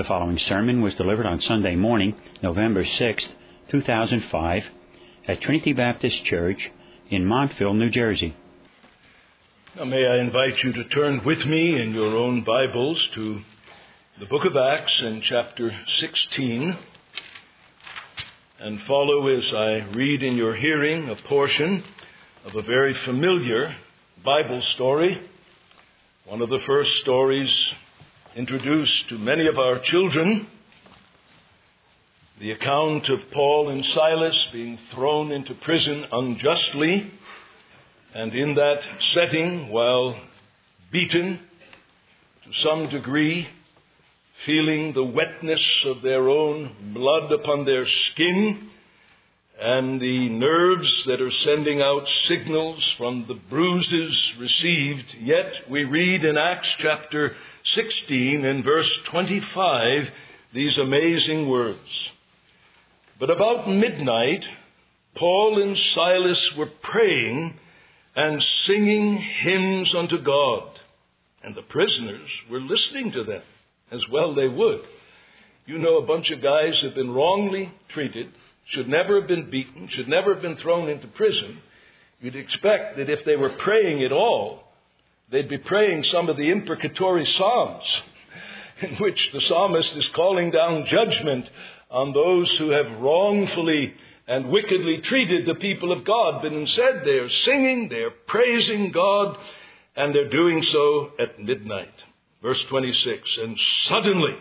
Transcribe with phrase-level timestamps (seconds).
[0.00, 3.22] The following sermon was delivered on Sunday morning, November 6,
[3.70, 4.62] 2005,
[5.28, 6.56] at Trinity Baptist Church
[7.10, 8.34] in Montville, New Jersey.
[9.76, 13.40] Now, may I invite you to turn with me in your own Bibles to
[14.20, 15.70] the book of Acts and chapter
[16.30, 16.78] 16
[18.60, 21.84] and follow as I read in your hearing a portion
[22.46, 23.76] of a very familiar
[24.24, 25.14] Bible story,
[26.24, 27.50] one of the first stories
[28.36, 30.46] introduced to many of our children
[32.38, 37.12] the account of Paul and Silas being thrown into prison unjustly,
[38.14, 38.76] and in that
[39.14, 40.14] setting, while
[40.90, 41.40] beaten
[42.44, 43.46] to some degree,
[44.46, 48.70] feeling the wetness of their own blood upon their skin,
[49.60, 56.24] and the nerves that are sending out signals from the bruises received, yet we read
[56.24, 57.32] in Acts chapter
[57.76, 60.04] 16 in verse 25
[60.54, 61.78] these amazing words.
[63.18, 64.42] But about midnight,
[65.16, 67.54] Paul and Silas were praying
[68.16, 70.70] and singing hymns unto God,
[71.44, 73.42] and the prisoners were listening to them,
[73.92, 74.80] as well they would.
[75.66, 78.26] You know, a bunch of guys have been wrongly treated,
[78.74, 81.60] should never have been beaten, should never have been thrown into prison.
[82.20, 84.62] You'd expect that if they were praying at all,
[85.30, 87.84] they'd be praying some of the imprecatory psalms
[88.82, 91.44] in which the psalmist is calling down judgment
[91.90, 93.92] on those who have wrongfully
[94.26, 96.40] and wickedly treated the people of God.
[96.42, 99.36] But instead, they are singing, they are praising God,
[99.96, 101.94] and they're doing so at midnight.
[102.42, 102.94] Verse 26
[103.42, 103.56] And
[103.90, 104.38] suddenly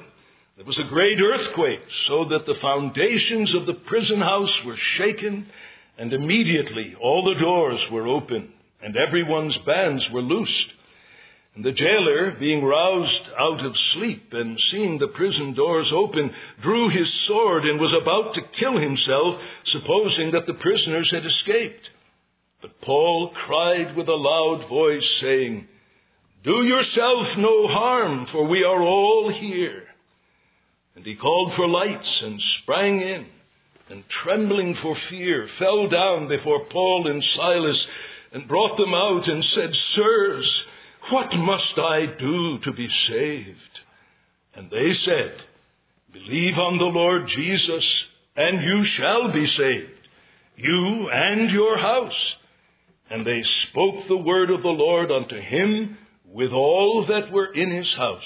[0.58, 5.48] there was a great earthquake, so that the foundations of the prison house were shaken,
[5.98, 8.50] and immediately all the doors were opened,
[8.84, 10.79] and everyone's bands were loosed.
[11.62, 16.32] The jailer, being roused out of sleep and seeing the prison doors open,
[16.64, 19.36] drew his sword and was about to kill himself,
[19.74, 21.84] supposing that the prisoners had escaped.
[22.62, 25.68] But Paul cried with a loud voice, saying,
[26.46, 29.84] Do yourself no harm, for we are all here.
[30.96, 33.26] And he called for lights and sprang in,
[33.90, 37.86] and trembling for fear, fell down before Paul and Silas,
[38.32, 40.64] and brought them out and said, Sirs,
[41.12, 43.76] what must I do to be saved?
[44.56, 45.38] And they said,
[46.12, 47.84] Believe on the Lord Jesus,
[48.36, 50.08] and you shall be saved,
[50.56, 52.12] you and your house.
[53.12, 57.72] And they spoke the word of the Lord unto him with all that were in
[57.72, 58.22] his house.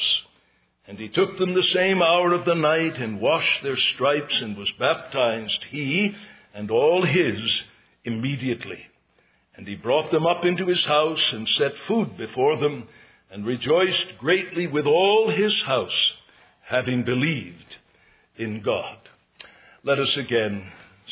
[0.87, 4.57] And he took them the same hour of the night, and washed their stripes, and
[4.57, 6.09] was baptized, he
[6.53, 7.39] and all his,
[8.05, 8.79] immediately.
[9.55, 12.87] And he brought them up into his house and set food before them
[13.31, 15.89] and rejoiced greatly with all his house,
[16.69, 17.57] having believed
[18.37, 18.97] in God.
[19.83, 20.63] Let us again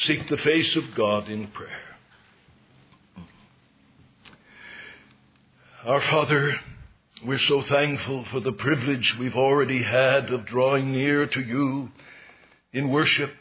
[0.07, 1.91] seek the face of God in prayer.
[5.85, 6.59] Our Father,
[7.25, 11.89] we're so thankful for the privilege we've already had of drawing near to you
[12.73, 13.31] in worship,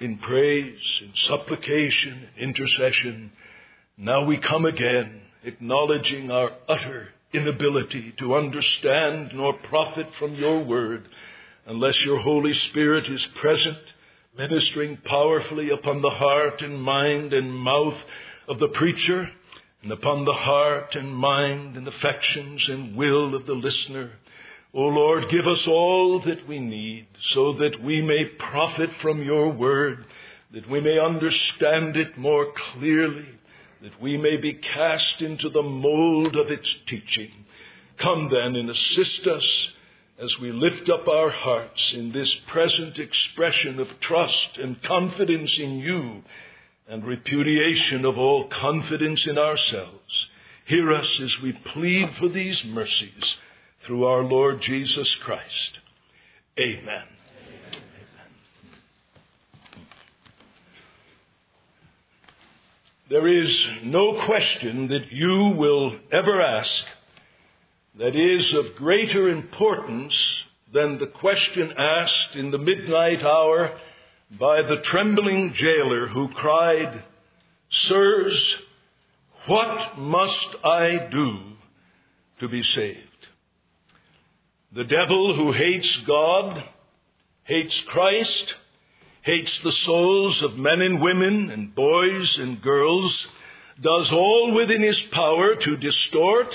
[0.00, 3.30] in praise, in supplication, intercession
[4.00, 11.06] now we come again, acknowledging our utter inability to understand nor profit from your word
[11.66, 13.76] unless your Holy Spirit is present,
[14.38, 17.98] ministering powerfully upon the heart and mind and mouth
[18.48, 19.28] of the preacher
[19.82, 24.12] and upon the heart and mind and affections and will of the listener.
[24.72, 29.52] O Lord, give us all that we need so that we may profit from your
[29.52, 30.06] word,
[30.54, 33.26] that we may understand it more clearly
[33.82, 37.30] that we may be cast into the mold of its teaching.
[38.02, 39.46] Come then and assist us
[40.22, 45.78] as we lift up our hearts in this present expression of trust and confidence in
[45.78, 46.22] you
[46.88, 50.00] and repudiation of all confidence in ourselves.
[50.66, 53.24] Hear us as we plead for these mercies
[53.86, 55.78] through our Lord Jesus Christ.
[56.58, 57.19] Amen.
[63.10, 63.50] There is
[63.86, 66.70] no question that you will ever ask
[67.98, 70.12] that is of greater importance
[70.72, 73.76] than the question asked in the midnight hour
[74.38, 77.02] by the trembling jailer who cried,
[77.88, 78.40] Sirs,
[79.48, 81.36] what must I do
[82.38, 82.98] to be saved?
[84.72, 86.62] The devil who hates God,
[87.42, 88.54] hates Christ,
[89.22, 93.12] hates the souls of men and women and boys and girls,
[93.76, 96.48] does all within his power to distort,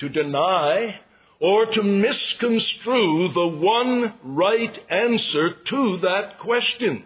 [0.00, 1.00] to deny,
[1.40, 7.04] or to misconstrue the one right answer to that question.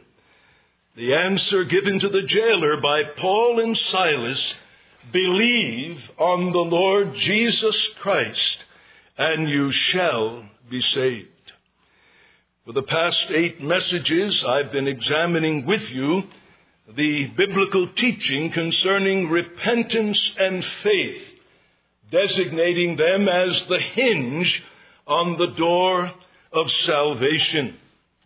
[0.97, 4.39] The answer given to the jailer by Paul and Silas
[5.13, 8.39] believe on the Lord Jesus Christ,
[9.19, 11.34] and you shall be saved.
[12.65, 16.23] For the past eight messages, I've been examining with you
[16.97, 21.23] the biblical teaching concerning repentance and faith,
[22.11, 24.49] designating them as the hinge
[25.07, 26.11] on the door
[26.55, 27.77] of salvation.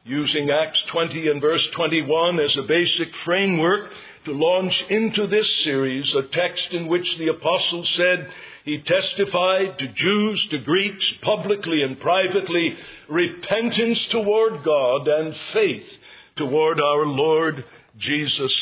[0.05, 3.90] Using Acts 20 and verse 21 as a basic framework
[4.26, 8.31] to launch into this series, a text in which the apostle said
[8.69, 12.76] he testified to Jews, to Greeks, publicly and privately,
[13.09, 15.88] repentance toward God and faith
[16.37, 17.65] toward our Lord
[17.99, 18.53] Jesus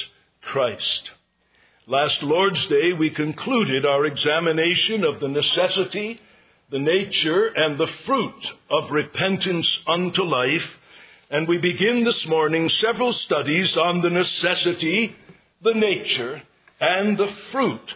[0.52, 1.02] Christ.
[1.88, 6.20] Last Lord's Day, we concluded our examination of the necessity,
[6.70, 10.70] the nature, and the fruit of repentance unto life,
[11.30, 15.16] and we begin this morning several studies on the necessity,
[15.64, 16.40] the nature,
[16.80, 17.90] and the fruit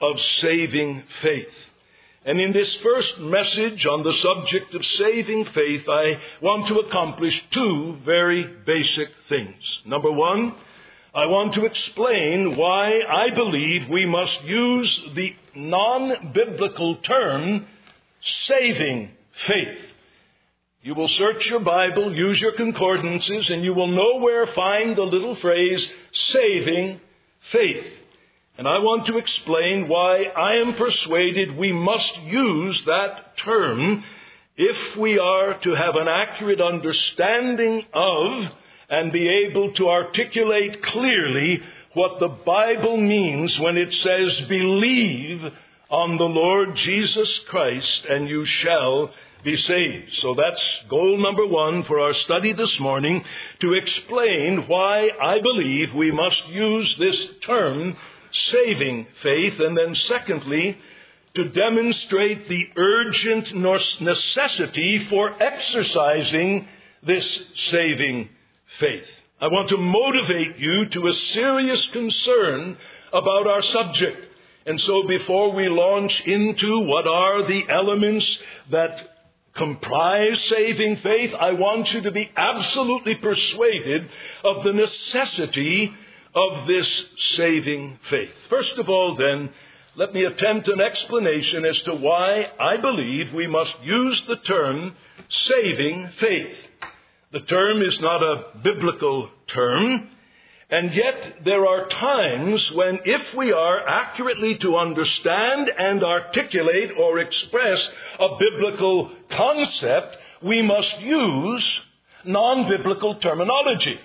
[0.00, 1.54] of saving faith.
[2.26, 7.34] And in this first message on the subject of saving faith, I want to accomplish
[7.52, 9.60] two very basic things.
[9.86, 10.52] Number one,
[11.14, 17.66] I want to explain why I believe we must use the non-biblical term
[18.48, 19.10] saving
[19.46, 19.78] faith.
[20.80, 25.36] You will search your Bible, use your concordances, and you will nowhere find the little
[25.40, 25.80] phrase
[26.32, 27.00] saving
[27.52, 28.03] faith.
[28.56, 34.04] And I want to explain why I am persuaded we must use that term
[34.56, 38.30] if we are to have an accurate understanding of
[38.90, 41.58] and be able to articulate clearly
[41.94, 45.40] what the Bible means when it says, believe
[45.90, 49.10] on the Lord Jesus Christ and you shall
[49.44, 50.10] be saved.
[50.22, 53.22] So that's goal number one for our study this morning
[53.60, 57.96] to explain why I believe we must use this term,
[58.52, 60.76] saving faith, and then secondly,
[61.36, 63.46] to demonstrate the urgent
[64.00, 66.66] necessity for exercising
[67.06, 67.24] this
[67.72, 68.28] saving
[68.80, 69.08] faith.
[69.40, 72.76] I want to motivate you to a serious concern
[73.12, 74.30] about our subject.
[74.66, 78.24] And so before we launch into what are the elements
[78.70, 78.94] that
[79.56, 84.02] comprise saving faith, I want you to be absolutely persuaded
[84.44, 85.90] of the necessity
[86.34, 86.86] of this
[87.36, 88.34] saving faith.
[88.50, 89.50] First of all, then,
[89.96, 94.96] let me attempt an explanation as to why I believe we must use the term
[95.48, 96.90] saving faith.
[97.32, 100.08] The term is not a biblical term,
[100.70, 107.20] and yet there are times when if we are accurately to understand and articulate or
[107.20, 107.78] express
[108.18, 111.64] a biblical concept, we must use
[112.26, 113.98] non-biblical terminology.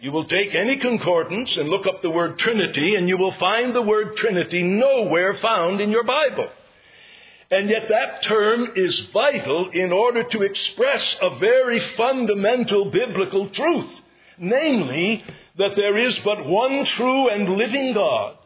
[0.00, 3.74] You will take any concordance and look up the word Trinity, and you will find
[3.74, 6.48] the word Trinity nowhere found in your Bible.
[7.50, 13.90] And yet that term is vital in order to express a very fundamental biblical truth.
[14.38, 15.24] Namely,
[15.56, 18.36] that there is but one true and living God.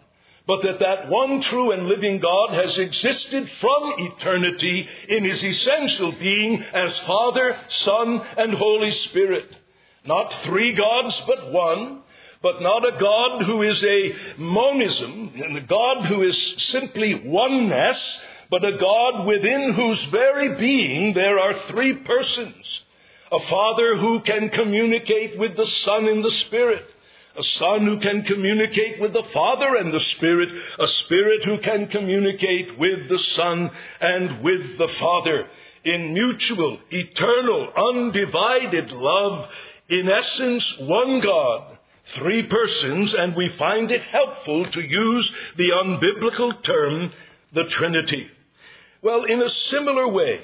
[0.47, 6.17] But that that one true and living God has existed from eternity in his essential
[6.19, 9.62] being as Father, Son, and Holy Spirit.
[10.07, 12.03] Not three gods, but one
[12.43, 16.35] but not a God who is a monism, and a God who is
[16.75, 17.97] simply oneness,
[18.51, 22.67] but a God within whose very being there are three persons.
[23.31, 26.83] A Father who can communicate with the Son in the Spirit.
[27.39, 30.51] A Son who can communicate with the Father and the Spirit.
[30.51, 33.71] A Spirit who can communicate with the Son
[34.03, 35.47] and with the Father.
[35.85, 39.49] In mutual, eternal, undivided love.
[39.93, 41.79] In essence, one God
[42.19, 47.13] three persons, and we find it helpful to use the unbiblical term,
[47.55, 48.27] the Trinity.
[49.03, 50.41] Well, in a similar way,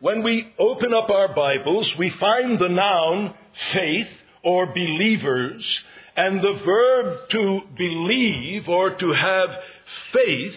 [0.00, 3.34] when we open up our Bibles, we find the noun
[3.74, 4.12] faith
[4.44, 5.64] or believers
[6.16, 9.48] and the verb to believe or to have
[10.12, 10.54] faith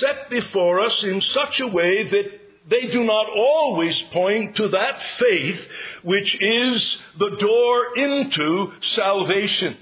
[0.00, 4.98] set before us in such a way that they do not always point to that
[5.20, 5.60] faith
[6.04, 6.82] which is
[7.18, 9.76] the door into salvation.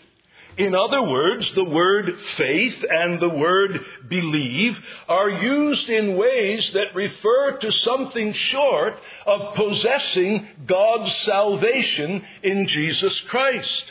[0.56, 2.06] In other words, the word
[2.38, 3.72] faith and the word
[4.08, 4.72] believe
[5.08, 8.92] are used in ways that refer to something short
[9.26, 13.84] of possessing God's salvation in Jesus Christ.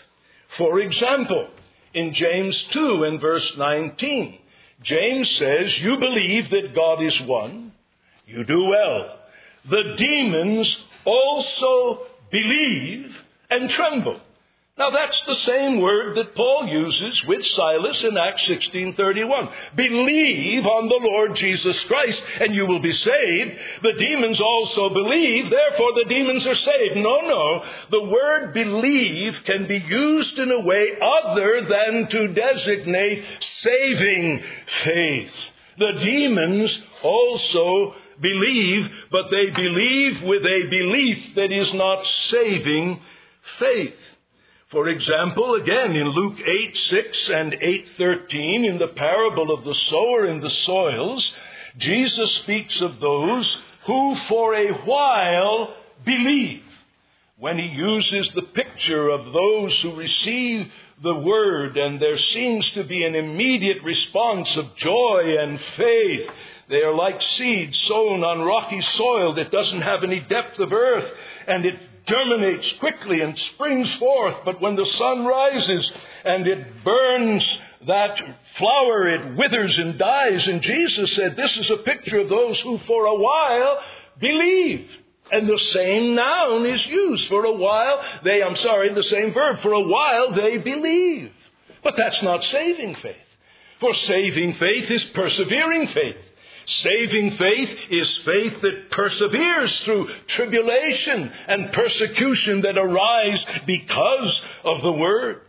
[0.57, 1.49] For example,
[1.93, 4.39] in James 2 and verse 19,
[4.85, 7.73] James says, You believe that God is one.
[8.25, 9.19] You do well.
[9.69, 10.67] the demons
[11.05, 13.13] also believe
[13.53, 14.19] and tremble.
[14.73, 19.77] Now that's the same word that Paul uses with Silas in Acts 16:31.
[19.77, 23.51] Believe on the Lord Jesus Christ and you will be saved.
[23.85, 26.97] The demons also believe, therefore the demons are saved.
[27.05, 27.45] No, no.
[27.91, 33.21] The word believe can be used in a way other than to designate
[33.61, 34.41] saving
[34.85, 35.35] faith.
[35.77, 36.69] The demons
[37.03, 38.83] also believe,
[39.13, 42.01] but they believe with a belief that is not
[42.33, 42.99] saving
[43.59, 44.01] faith.
[44.71, 49.75] For example, again in Luke 8 6 and 8 13, in the parable of the
[49.91, 51.23] sower and the soils,
[51.77, 53.45] Jesus speaks of those
[53.85, 56.65] who for a while believe.
[57.37, 60.65] When he uses the picture of those who receive
[61.03, 66.29] the word and there seems to be an immediate response of joy and faith,
[66.69, 71.09] they are like seeds sown on rocky soil that doesn't have any depth of earth
[71.47, 71.75] and it
[72.07, 75.85] germinates quickly and springs forth, but when the sun rises
[76.25, 77.43] and it burns
[77.87, 78.15] that
[78.57, 80.41] flower, it withers and dies.
[80.47, 83.79] And Jesus said, This is a picture of those who for a while
[84.19, 84.87] believe.
[85.31, 87.23] And the same noun is used.
[87.29, 89.57] For a while, they, I'm sorry, the same verb.
[89.63, 91.31] For a while, they believe.
[91.83, 93.27] But that's not saving faith.
[93.79, 96.21] For saving faith is persevering faith.
[96.83, 104.91] Saving faith is faith that perseveres through tribulation and persecution that arise because of the
[104.91, 105.41] Word.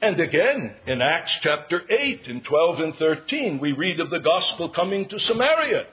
[0.00, 4.72] And again, in Acts chapter 8 and 12 and 13, we read of the gospel
[4.74, 5.84] coming to Samaria.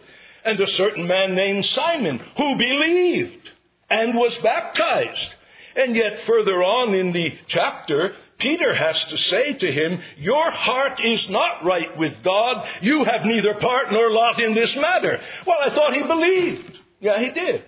[0.46, 3.48] And a certain man named Simon who believed
[3.90, 5.30] and was baptized.
[5.76, 11.00] And yet further on in the chapter, Peter has to say to him, Your heart
[11.00, 12.58] is not right with God.
[12.82, 15.18] You have neither part nor lot in this matter.
[15.48, 16.78] Well, I thought he believed.
[17.00, 17.62] Yeah, he did.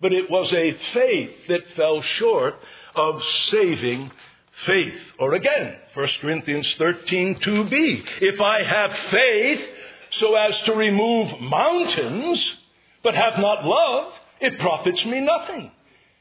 [0.00, 2.54] But it was a faith that fell short
[2.96, 3.14] of
[3.50, 4.10] saving
[4.66, 5.00] faith.
[5.18, 7.98] Or again, 1 Corinthians 13, 2b.
[8.20, 9.60] If I have faith
[10.20, 12.38] so as to remove mountains,
[13.02, 15.70] but have not love, it profits me nothing.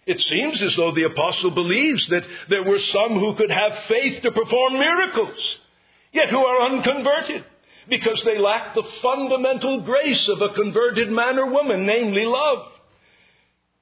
[0.05, 4.23] It seems as though the apostle believes that there were some who could have faith
[4.23, 5.37] to perform miracles,
[6.11, 7.45] yet who are unconverted
[7.89, 12.71] because they lack the fundamental grace of a converted man or woman, namely love.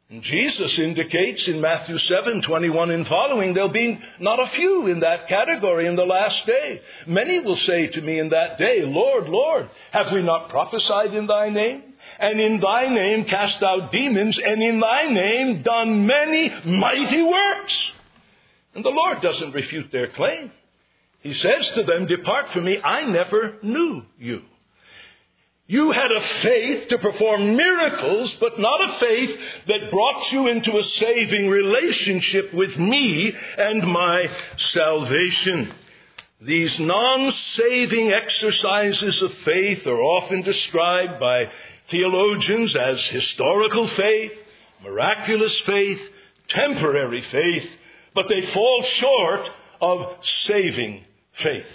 [0.10, 5.02] And Jesus indicates in Matthew 7, 21 and following, there'll be not a few in
[5.02, 6.82] that category in the last day.
[7.08, 11.28] Many will say to me in that day, Lord, Lord, have we not prophesied in
[11.28, 11.94] thy name?
[12.20, 17.74] And in thy name cast out demons, and in thy name done many mighty works.
[18.76, 20.52] And the Lord doesn't refute their claim.
[21.22, 24.42] He says to them, Depart from me, I never knew you.
[25.68, 29.30] You had a faith to perform miracles, but not a faith
[29.68, 34.26] that brought you into a saving relationship with me and my
[34.74, 35.72] salvation.
[36.42, 41.44] These non saving exercises of faith are often described by
[41.92, 44.32] theologians as historical faith,
[44.84, 46.00] miraculous faith,
[46.56, 47.70] temporary faith,
[48.16, 49.42] but they fall short
[49.82, 50.00] of
[50.48, 51.04] saving
[51.44, 51.72] faith.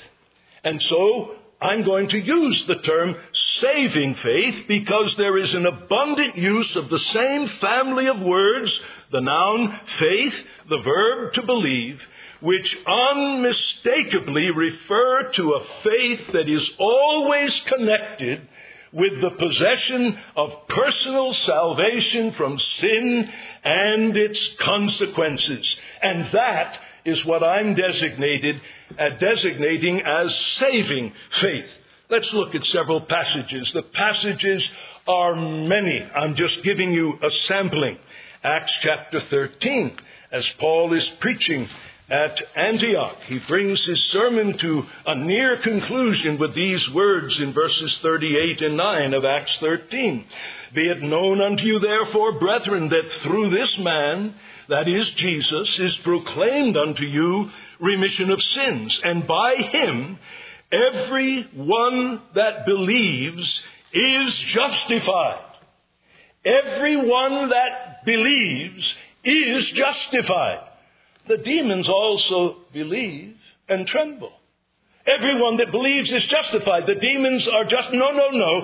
[0.64, 3.14] And so I'm going to use the term
[3.62, 8.71] saving faith because there is an abundant use of the same family of words,
[9.12, 9.68] the noun
[10.00, 10.37] faith,
[10.68, 11.97] the verb to believe,
[12.42, 18.49] which unmistakably refer to a faith that is always connected
[18.95, 23.25] with the possession of personal salvation from sin
[23.65, 25.67] and its consequences.
[26.01, 26.73] And that
[27.05, 28.57] is what I'm designated,
[28.95, 30.31] uh, designating as
[30.63, 31.71] saving faith.
[32.09, 33.67] Let's look at several passages.
[33.75, 34.63] The passages
[35.09, 36.01] are many.
[36.15, 37.99] I'm just giving you a sampling.
[38.45, 39.97] Acts chapter 13,
[40.33, 41.67] as Paul is preaching
[42.11, 43.16] at Antioch.
[43.28, 48.76] He brings his sermon to a near conclusion with these words in verses 38 and
[48.76, 50.25] 9 of Acts 13.
[50.75, 54.34] Be it known unto you, therefore, brethren, that through this man,
[54.68, 57.49] that is Jesus, is proclaimed unto you
[57.80, 60.18] remission of sins, and by him
[60.73, 63.44] every one that believes
[63.92, 65.52] is justified.
[66.44, 68.84] Every one that believes
[69.25, 70.74] is justified
[71.28, 73.37] the demons also believe
[73.69, 74.33] and tremble.
[75.07, 76.85] Everyone that believes is justified.
[76.87, 78.54] The demons are just, no, no, no.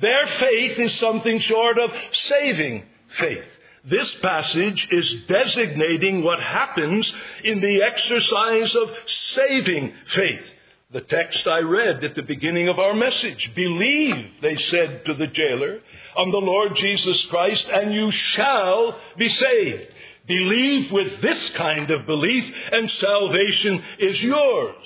[0.00, 1.90] Their faith is something short of
[2.28, 2.84] saving
[3.18, 3.48] faith.
[3.84, 7.06] This passage is designating what happens
[7.44, 8.88] in the exercise of
[9.36, 10.46] saving faith.
[10.92, 13.50] The text I read at the beginning of our message.
[13.54, 15.80] Believe, they said to the jailer,
[16.16, 19.92] on the Lord Jesus Christ and you shall be saved.
[20.28, 24.84] Believe with this kind of belief and salvation is yours.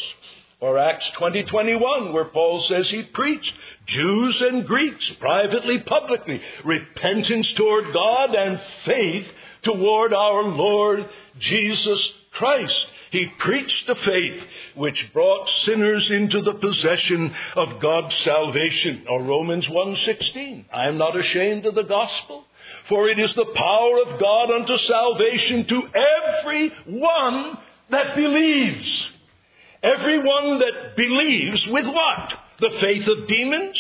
[0.61, 3.53] Or Acts 20:21 where Paul says he preached
[3.89, 9.27] Jews and Greeks privately publicly repentance toward God and faith
[9.65, 11.05] toward our Lord
[11.41, 11.99] Jesus
[12.39, 12.87] Christ.
[13.11, 14.43] He preached the faith
[14.77, 19.05] which brought sinners into the possession of God's salvation.
[19.09, 20.67] Or Romans 1:16.
[20.73, 22.45] I am not ashamed of the gospel,
[22.89, 27.59] for it is the power of God unto salvation to every one
[27.91, 28.89] that believes.
[29.83, 32.29] Everyone that believes with what?
[32.61, 33.77] The faith of demons?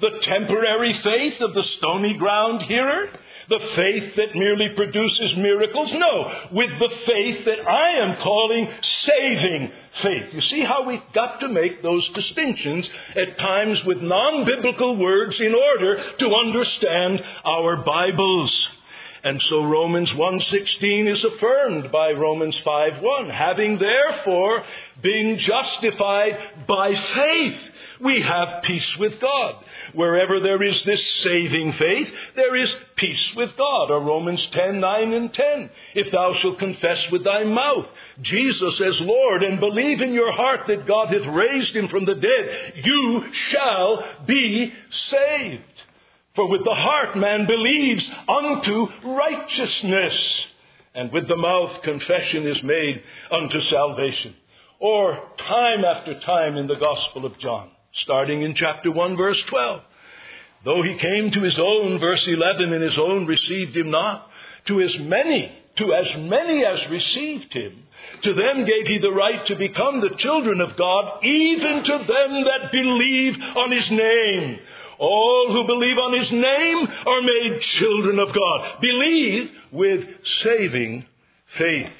[0.00, 3.06] The temporary faith of the stony ground hearer?
[3.48, 5.90] The faith that merely produces miracles.
[5.94, 6.14] No,
[6.52, 8.68] with the faith that I am calling
[9.04, 9.72] saving
[10.02, 10.32] faith.
[10.32, 12.84] You see how we've got to make those distinctions
[13.16, 18.52] at times with non biblical words in order to understand our Bibles.
[19.24, 24.64] And so Romans 1:16 is affirmed by Romans 5:1, having therefore
[25.00, 27.60] been justified by faith,
[28.00, 29.64] we have peace with God.
[29.94, 33.90] Wherever there is this saving faith, there is peace with God.
[33.90, 35.70] Or Romans 10, 9 and 10.
[35.94, 37.86] If thou shalt confess with thy mouth
[38.22, 42.14] Jesus as Lord and believe in your heart that God hath raised him from the
[42.14, 43.22] dead, you
[43.52, 44.72] shall be
[45.10, 45.62] saved.
[46.34, 50.18] For with the heart man believes unto righteousness,
[50.94, 54.34] and with the mouth confession is made unto salvation.
[54.80, 57.70] Or time after time in the Gospel of John
[58.02, 59.80] starting in chapter 1, verse 12.
[60.64, 64.26] Though he came to his own, verse 11, and his own received him not,
[64.68, 67.84] to as many, to as many as received him,
[68.24, 72.30] to them gave he the right to become the children of God, even to them
[72.48, 74.58] that believe on his name.
[74.98, 78.80] All who believe on his name are made children of God.
[78.80, 80.00] Believe with
[80.44, 81.04] saving
[81.58, 81.92] faith.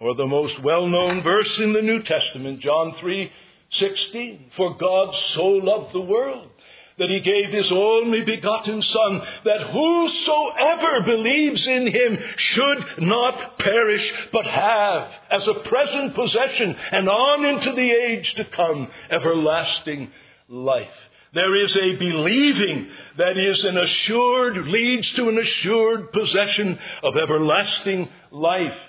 [0.00, 3.30] Or the most well known verse in the New Testament, John 3
[3.80, 4.52] 16.
[4.56, 6.50] For God so loved the world
[6.98, 12.12] that he gave his only begotten Son, that whosoever believes in him
[12.56, 18.44] should not perish, but have, as a present possession and on into the age to
[18.56, 20.08] come, everlasting
[20.48, 20.96] life.
[21.34, 28.08] There is a believing that is an assured, leads to an assured possession of everlasting
[28.32, 28.80] life.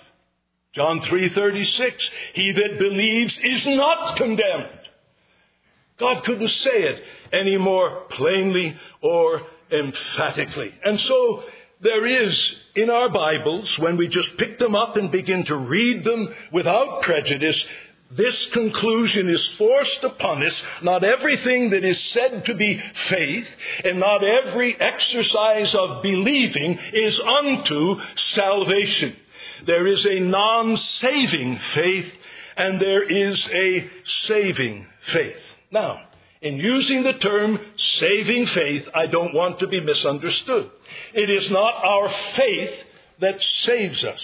[0.74, 1.92] John 3:36
[2.36, 4.77] He that believes is not condemned.
[6.00, 6.96] God couldn't say it
[7.34, 10.72] any more plainly or emphatically.
[10.84, 11.44] And so
[11.82, 12.34] there is
[12.76, 17.02] in our Bibles when we just pick them up and begin to read them without
[17.02, 17.56] prejudice
[18.12, 20.54] this conclusion is forced upon us.
[20.82, 22.80] Not everything that is said to be
[23.10, 23.48] faith
[23.84, 27.96] and not every exercise of believing is unto
[28.34, 29.12] salvation.
[29.66, 32.14] There is a non saving faith
[32.56, 33.90] and there is a
[34.30, 35.47] saving faith.
[35.72, 36.00] Now,
[36.42, 37.58] in using the term
[38.00, 40.70] saving faith, I don't want to be misunderstood.
[41.14, 42.76] It is not our faith
[43.22, 44.22] that saves us.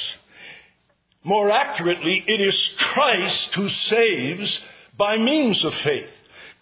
[1.24, 2.54] More accurately, it is
[2.94, 4.50] Christ who saves
[4.98, 6.12] by means of faith.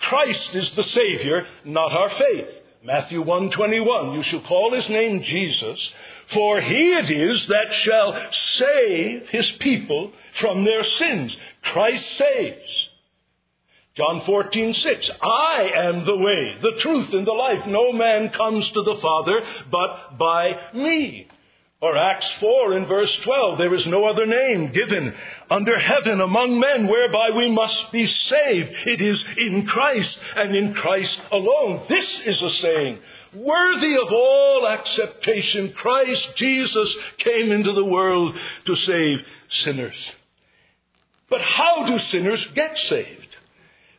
[0.08, 2.48] Christ is the Savior, not our faith.
[2.84, 5.80] Matthew 121, you shall call his name Jesus,
[6.34, 8.14] for he it is that shall
[8.58, 11.32] save his people from their sins.
[11.74, 12.81] Christ saves.
[13.98, 15.10] John 14, 6.
[15.22, 17.68] I am the way, the truth, and the life.
[17.68, 21.28] No man comes to the Father but by me.
[21.82, 23.58] Or Acts 4 in verse 12.
[23.58, 25.12] There is no other name given
[25.50, 28.70] under heaven among men whereby we must be saved.
[28.86, 31.84] It is in Christ and in Christ alone.
[31.90, 33.00] This is a saying
[33.34, 35.74] worthy of all acceptation.
[35.82, 36.88] Christ Jesus
[37.24, 39.18] came into the world to save
[39.66, 39.98] sinners.
[41.30, 43.31] But how do sinners get saved?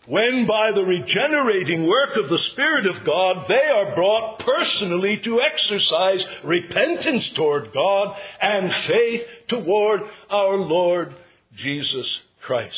[0.09, 5.41] When by the regenerating work of the Spirit of God, they are brought personally to
[5.41, 11.15] exercise repentance toward God and faith toward our Lord
[11.57, 12.07] Jesus
[12.45, 12.75] Christ.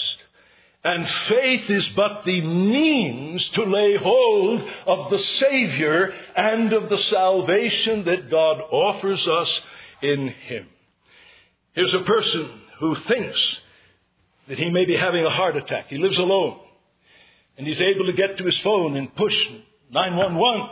[0.84, 6.98] And faith is but the means to lay hold of the Savior and of the
[7.10, 9.48] salvation that God offers us
[10.02, 10.66] in Him.
[11.72, 13.38] Here's a person who thinks
[14.48, 15.86] that he may be having a heart attack.
[15.88, 16.60] He lives alone.
[17.56, 19.34] And he's able to get to his phone and push
[19.90, 20.68] 911.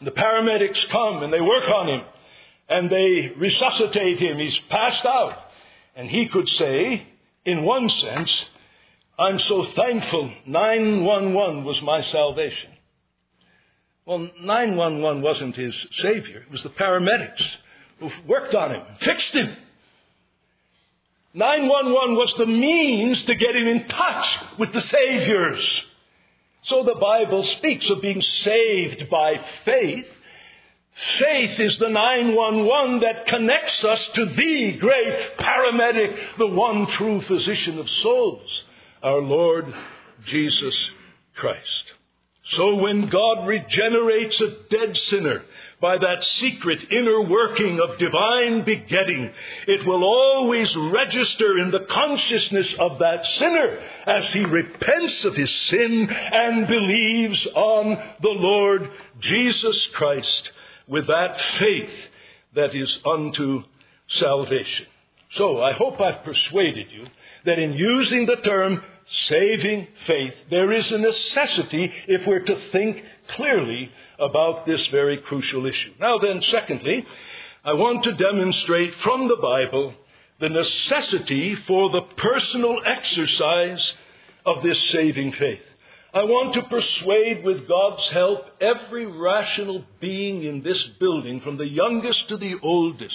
[0.00, 2.00] And the paramedics come and they work on him
[2.68, 4.38] and they resuscitate him.
[4.38, 5.36] He's passed out.
[5.96, 7.06] And he could say,
[7.44, 8.30] in one sense,
[9.18, 12.70] I'm so thankful 911 was my salvation.
[14.06, 16.42] Well, 911 wasn't his savior.
[16.42, 17.44] It was the paramedics
[17.98, 19.56] who worked on him, fixed him.
[21.34, 25.62] 911 was the means to get him in touch with the saviors.
[26.70, 30.06] So the Bible speaks of being saved by faith.
[31.18, 37.78] Faith is the 911 that connects us to the great paramedic, the one true physician
[37.78, 38.48] of souls,
[39.02, 39.64] our Lord
[40.30, 40.76] Jesus
[41.36, 41.84] Christ.
[42.56, 45.42] So when God regenerates a dead sinner
[45.80, 49.32] by that secret inner working of divine begetting,
[49.66, 55.50] it will always register in the consciousness of that sinner as he repents of his
[55.70, 58.82] sin and believes on the Lord
[59.22, 60.42] Jesus Christ
[60.86, 61.96] with that faith
[62.54, 63.62] that is unto
[64.20, 64.86] salvation.
[65.38, 67.06] So I hope I've persuaded you
[67.46, 68.82] that in using the term
[69.28, 72.96] saving faith, there is a necessity if we're to think
[73.36, 73.90] clearly
[74.20, 75.94] about this very crucial issue.
[75.98, 77.04] Now then, secondly,
[77.64, 79.94] I want to demonstrate from the Bible
[80.40, 83.82] the necessity for the personal exercise
[84.46, 85.60] of this saving faith.
[86.12, 91.68] I want to persuade with God's help every rational being in this building, from the
[91.68, 93.14] youngest to the oldest,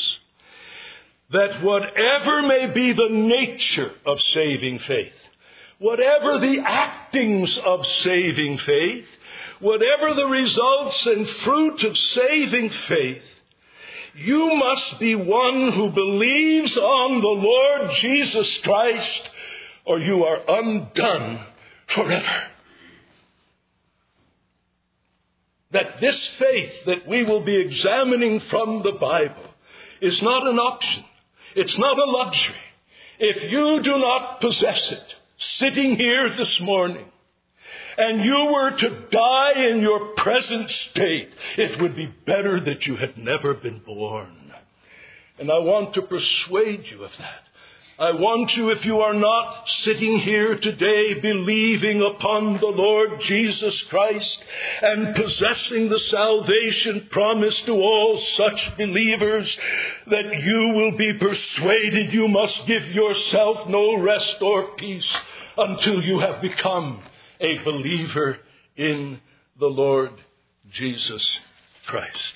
[1.32, 5.18] that whatever may be the nature of saving faith,
[5.80, 9.06] whatever the actings of saving faith,
[9.62, 13.24] whatever the results and fruit of saving faith,
[14.15, 19.30] you must be one who believes on the Lord Jesus Christ,
[19.86, 21.46] or you are undone
[21.94, 22.44] forever.
[25.74, 29.50] That this faith that we will be examining from the Bible
[30.02, 31.04] is not an option.
[31.56, 32.65] It's not a luxury.
[33.20, 35.08] If you do not possess it,
[35.60, 37.06] sitting here this morning,
[37.97, 42.97] and you were to die in your present state, it would be better that you
[42.97, 44.51] had never been born.
[45.39, 47.43] And I want to persuade you of that.
[47.97, 53.75] I want you, if you are not sitting here today believing upon the Lord Jesus
[53.89, 54.36] Christ
[54.81, 59.47] and possessing the salvation promised to all such believers,
[60.08, 65.12] that you will be persuaded you must give yourself no rest or peace
[65.55, 66.99] until you have become
[67.39, 68.38] a believer
[68.78, 69.19] in
[69.60, 70.12] the Lord
[70.78, 71.21] Jesus
[71.88, 72.36] Christ.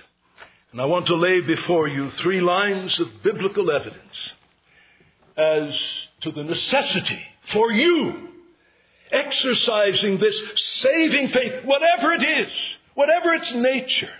[0.71, 4.17] And I want to lay before you three lines of biblical evidence
[5.38, 5.73] as
[6.23, 7.21] to the necessity
[7.53, 8.29] for you
[9.09, 10.38] exercising this
[10.85, 12.51] saving faith, whatever it is,
[12.93, 14.13] whatever its nature,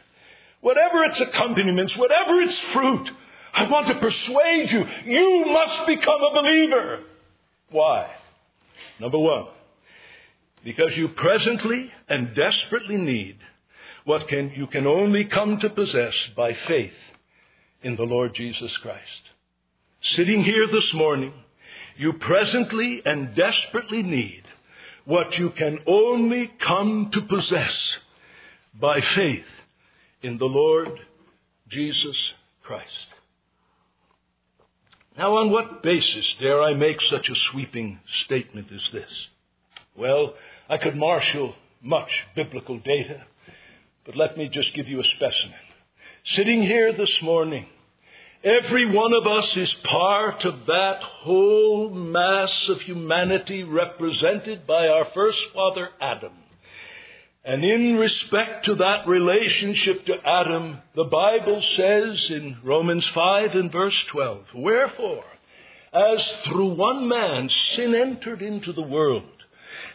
[0.62, 3.06] whatever its accompaniments, whatever its fruit.
[3.54, 7.04] I want to persuade you, you must become a believer.
[7.72, 8.10] Why?
[9.00, 9.48] Number one,
[10.64, 13.38] because you presently and desperately need
[14.06, 16.92] what can, you can only come to possess by faith
[17.84, 19.04] in the Lord Jesus Christ.
[20.18, 21.34] Sitting here this morning,
[21.98, 24.44] you presently and desperately need
[25.06, 27.74] what you can only come to possess
[28.80, 29.46] by faith
[30.22, 30.90] in the Lord
[31.72, 32.16] Jesus
[32.64, 32.86] Christ.
[35.18, 39.10] Now, on what basis dare I make such a sweeping statement as this?
[39.98, 40.34] Well,
[40.70, 43.24] I could marshal much biblical data,
[44.06, 45.58] but let me just give you a specimen.
[46.38, 47.66] Sitting here this morning,
[48.44, 55.06] every one of us is part of that whole mass of humanity represented by our
[55.16, 56.34] first father Adam.
[57.44, 63.72] And in respect to that relationship to Adam, the Bible says in Romans 5 and
[63.72, 65.24] verse 12, Wherefore,
[65.94, 69.24] as through one man sin entered into the world,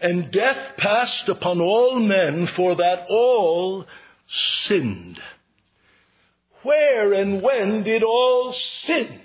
[0.05, 3.87] and death passed upon all men, for that all
[4.69, 5.17] sinned.
[6.63, 8.55] Where and when did all
[8.87, 9.19] sin?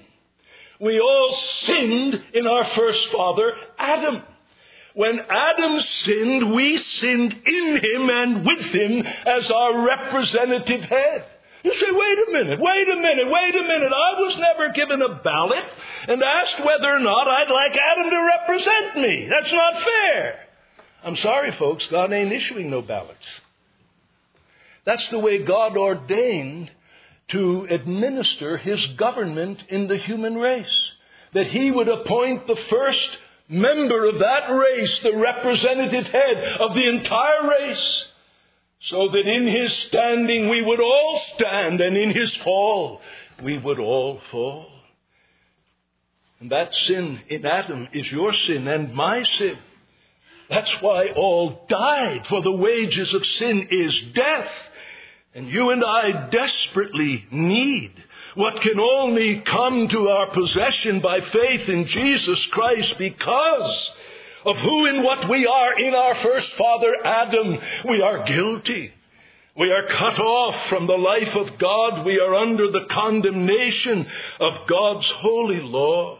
[0.80, 1.36] We all
[1.68, 4.24] sinned in our first father, Adam.
[4.96, 5.74] When Adam
[6.08, 11.28] sinned, we sinned in him and with him as our representative head.
[11.68, 13.92] You say, wait a minute, wait a minute, wait a minute.
[13.92, 15.68] I was never given a ballot
[16.08, 19.28] and asked whether or not I'd like Adam to represent me.
[19.28, 20.49] That's not fair.
[21.04, 23.20] I'm sorry, folks, God ain't issuing no ballots.
[24.86, 26.70] That's the way God ordained
[27.32, 30.66] to administer his government in the human race.
[31.34, 32.98] That he would appoint the first
[33.50, 37.88] member of that race, the representative head of the entire race,
[38.90, 43.00] so that in his standing we would all stand, and in his fall
[43.44, 44.66] we would all fall.
[46.40, 49.58] And that sin in Adam is your sin and my sin.
[50.50, 54.52] That's why all died, for the wages of sin is death.
[55.36, 57.94] And you and I desperately need
[58.36, 63.78] what can only come to our possession by faith in Jesus Christ because
[64.46, 67.58] of who and what we are in our first father Adam.
[67.90, 68.92] We are guilty.
[69.60, 72.06] We are cut off from the life of God.
[72.06, 74.06] We are under the condemnation
[74.40, 76.18] of God's holy law.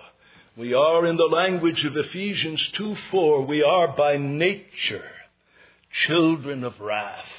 [0.60, 5.08] We are, in the language of Ephesians 2 4, we are by nature
[6.06, 7.32] children of wrath.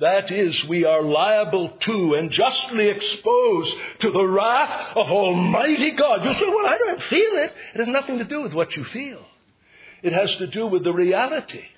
[0.00, 6.24] That is, we are liable to and justly exposed to the wrath of Almighty God.
[6.24, 7.52] You say, well, I don't feel it.
[7.74, 9.20] It has nothing to do with what you feel.
[10.02, 11.68] It has to do with the reality.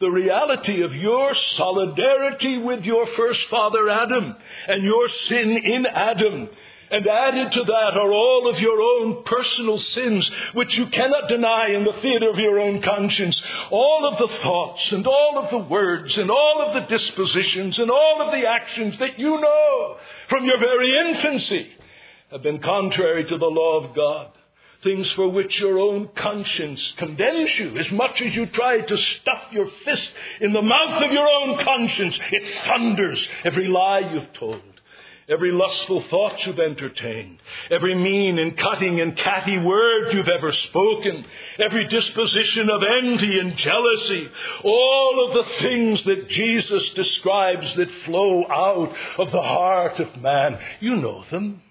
[0.00, 4.34] The reality of your solidarity with your first father Adam
[4.68, 6.48] and your sin in Adam
[6.90, 10.24] and added to that are all of your own personal sins,
[10.54, 13.36] which you cannot deny in the theater of your own conscience.
[13.70, 17.90] All of the thoughts and all of the words and all of the dispositions and
[17.90, 19.96] all of the actions that you know
[20.28, 21.76] from your very infancy
[22.30, 24.32] have been contrary to the law of God.
[24.84, 29.50] Things for which your own conscience condemns you as much as you try to stuff
[29.50, 30.08] your fist
[30.40, 32.14] in the mouth of your own conscience.
[32.30, 34.62] It thunders every lie you've told
[35.28, 37.38] every lustful thought you've entertained,
[37.70, 41.24] every mean and cutting and catty word you've ever spoken,
[41.58, 44.24] every disposition of envy and jealousy,
[44.64, 50.58] all of the things that Jesus describes that flow out of the heart of man,
[50.80, 51.62] you know them.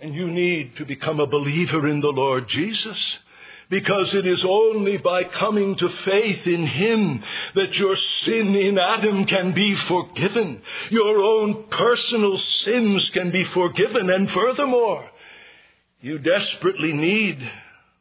[0.00, 2.96] And you need to become a believer in the Lord Jesus
[3.70, 7.22] because it is only by coming to faith in Him
[7.54, 10.60] that your sin in Adam can be forgiven.
[10.90, 14.10] Your own personal sins can be forgiven.
[14.10, 15.08] And furthermore,
[16.00, 17.38] you desperately need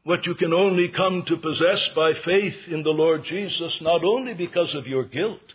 [0.03, 4.33] what you can only come to possess by faith in the Lord Jesus, not only
[4.33, 5.45] because of your guilt,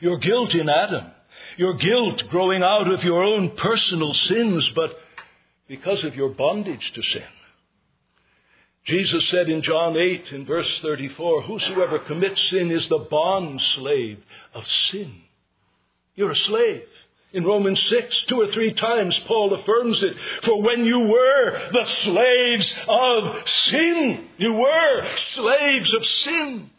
[0.00, 1.12] your guilt in Adam,
[1.56, 4.90] your guilt growing out of your own personal sins, but
[5.68, 7.39] because of your bondage to sin.
[8.90, 14.18] Jesus said in John 8 in verse 34, Whosoever commits sin is the bond slave
[14.54, 15.14] of sin.
[16.16, 16.82] You're a slave.
[17.32, 20.16] In Romans 6, two or three times, Paul affirms it.
[20.44, 23.22] For when you were the slaves of
[23.70, 24.96] sin, you were
[25.36, 26.70] slaves of sin.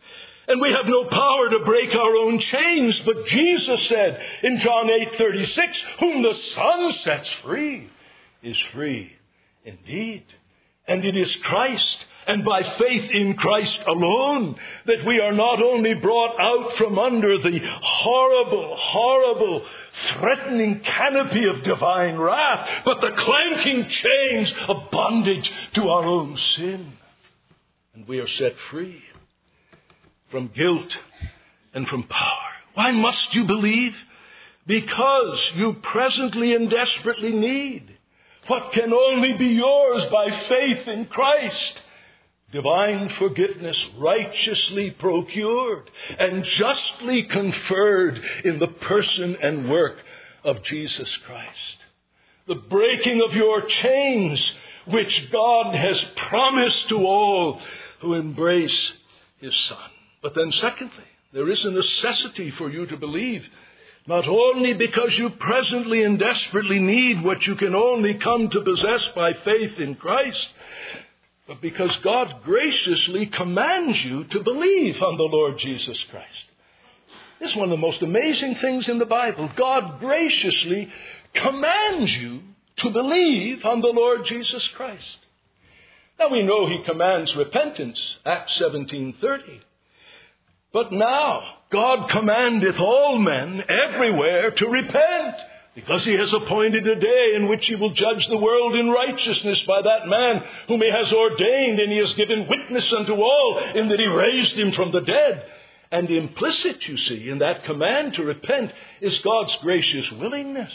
[0.50, 4.90] And we have no power to break our own chains, but Jesus said in John
[4.90, 7.90] 8:36, whom the Son sets free
[8.44, 9.14] is free
[9.64, 10.26] indeed.
[10.92, 11.88] And it is Christ
[12.28, 14.56] and by faith in Christ alone
[14.88, 19.66] that we are not only brought out from under the horrible, horrible,
[20.20, 26.92] threatening canopy of divine wrath, but the clanking chains of bondage to our own sin.
[27.94, 29.02] And we are set free
[30.30, 30.92] from guilt
[31.74, 32.52] and from power.
[32.74, 33.94] Why must you believe?
[34.68, 37.98] Because you presently and desperately need
[38.48, 41.82] what can only be yours by faith in Christ.
[42.52, 49.96] Divine forgiveness righteously procured and justly conferred in the person and work
[50.44, 51.78] of Jesus Christ.
[52.48, 54.40] The breaking of your chains,
[54.88, 55.96] which God has
[56.30, 57.62] promised to all
[58.02, 58.70] who embrace
[59.40, 59.90] His Son.
[60.22, 63.42] But then, secondly, there is a necessity for you to believe
[64.08, 69.02] not only because you presently and desperately need what you can only come to possess
[69.16, 70.38] by faith in Christ,
[71.48, 76.28] but because God graciously commands you to believe on the Lord Jesus Christ.
[77.40, 79.50] This is one of the most amazing things in the Bible.
[79.58, 80.88] God graciously
[81.34, 82.42] commands you
[82.84, 85.04] to believe on the Lord Jesus Christ.
[86.20, 89.62] Now we know he commands repentance, Acts 17:30.
[90.72, 95.36] But now God commandeth all men everywhere to repent,
[95.74, 99.60] because he has appointed a day in which he will judge the world in righteousness
[99.66, 103.88] by that man whom he has ordained, and he has given witness unto all in
[103.88, 105.48] that he raised him from the dead.
[105.94, 110.72] And implicit, you see, in that command to repent is God's gracious willingness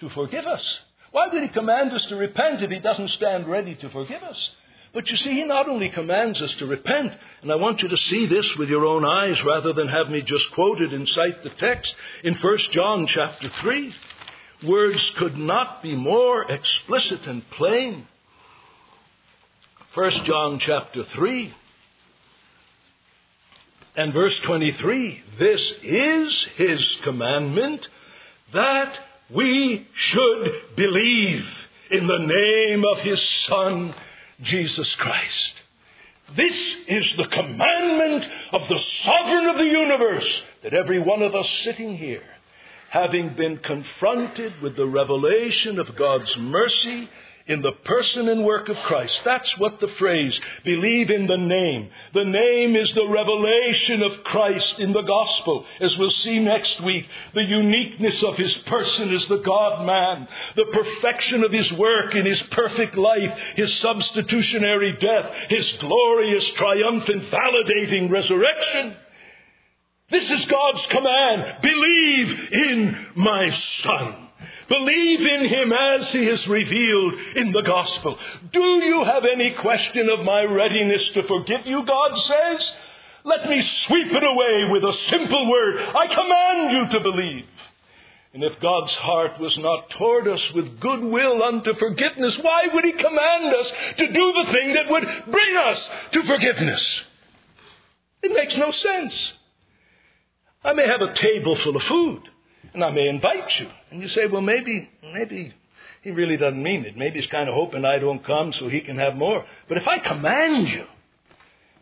[0.00, 0.62] to forgive us.
[1.12, 4.36] Why would he command us to repent if he doesn't stand ready to forgive us?
[4.94, 7.96] But you see, he not only commands us to repent, and I want you to
[8.10, 11.42] see this with your own eyes rather than have me just quote it and cite
[11.42, 11.88] the text
[12.24, 13.92] in 1 John chapter 3.
[14.66, 18.06] Words could not be more explicit and plain.
[19.94, 21.54] 1 John chapter 3
[23.96, 27.80] and verse 23 This is his commandment
[28.52, 28.92] that
[29.34, 31.42] we should believe
[31.90, 33.18] in the name of his
[33.48, 33.94] Son
[34.44, 35.54] Jesus Christ.
[36.36, 36.56] This
[36.88, 40.30] is the commandment of the sovereign of the universe
[40.64, 42.26] that every one of us sitting here,
[42.90, 47.08] having been confronted with the revelation of God's mercy
[47.46, 49.14] in the person and work of Christ.
[49.24, 50.34] That's what the phrase,
[50.66, 51.86] believe in the name.
[52.10, 55.62] The name is the revelation of Christ in the gospel.
[55.78, 57.06] As we'll see next week,
[57.38, 60.26] the uniqueness of his person as the God man,
[60.58, 67.30] the perfection of his work in his perfect life, his substitutionary death, his glorious, triumphant,
[67.30, 68.98] validating resurrection.
[70.10, 71.62] This is God's command.
[71.62, 72.78] Believe in
[73.14, 73.50] my
[73.86, 74.25] Son.
[74.66, 78.18] Believe in him as he is revealed in the gospel.
[78.50, 82.60] Do you have any question of my readiness to forgive you, God says?
[83.22, 85.74] Let me sweep it away with a simple word.
[85.86, 87.46] I command you to believe.
[88.34, 92.92] And if God's heart was not toward us with goodwill unto forgiveness, why would he
[92.92, 95.78] command us to do the thing that would bring us
[96.12, 96.82] to forgiveness?
[98.22, 99.14] It makes no sense.
[100.64, 102.35] I may have a table full of food
[102.76, 103.66] and I may invite you.
[103.90, 105.52] And you say, well, maybe, maybe
[106.02, 106.94] he really doesn't mean it.
[106.94, 109.44] Maybe he's kind of hoping I don't come so he can have more.
[109.66, 110.84] But if I command you,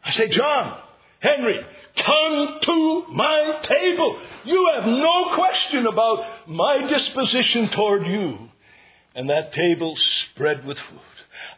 [0.05, 0.79] I say, John,
[1.19, 1.59] Henry,
[1.99, 4.23] come to my table.
[4.47, 8.49] You have no question about my disposition toward you.
[9.17, 9.97] And that table
[10.31, 11.01] spread with food.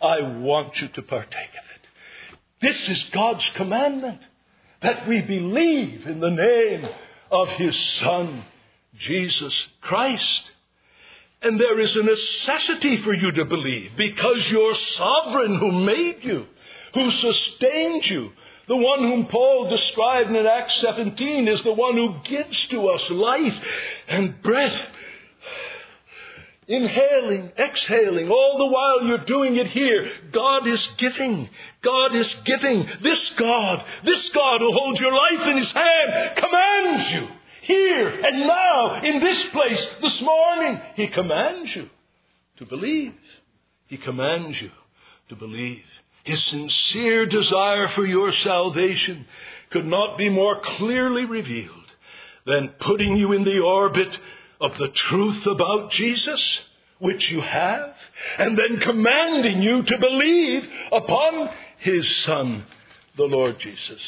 [0.00, 2.38] I want you to partake of it.
[2.62, 4.20] This is God's commandment
[4.82, 6.88] that we believe in the name
[7.30, 8.44] of His Son
[9.08, 10.22] Jesus Christ.
[11.42, 16.44] And there is a necessity for you to believe because your sovereign who made you,
[16.94, 18.30] who sustained you,
[18.68, 23.00] the one whom Paul described in Acts 17 is the one who gives to us
[23.10, 23.58] life
[24.08, 24.80] and breath.
[26.66, 30.02] Inhaling, exhaling, all the while you're doing it here.
[30.34, 31.48] God is giving.
[31.84, 32.82] God is giving.
[33.06, 36.10] This God, this God who holds your life in His hand,
[36.42, 37.35] commands you
[37.66, 40.80] here and now, in this place, this morning.
[40.96, 41.88] He commands you
[42.58, 43.12] to believe.
[43.88, 44.70] He commands you
[45.28, 45.82] to believe.
[46.24, 49.26] His sincere desire for your salvation
[49.72, 51.86] could not be more clearly revealed
[52.46, 54.08] than putting you in the orbit
[54.60, 56.40] of the truth about Jesus,
[57.00, 57.90] which you have,
[58.38, 61.48] and then commanding you to believe upon
[61.80, 62.64] His Son,
[63.16, 64.00] the Lord Jesus.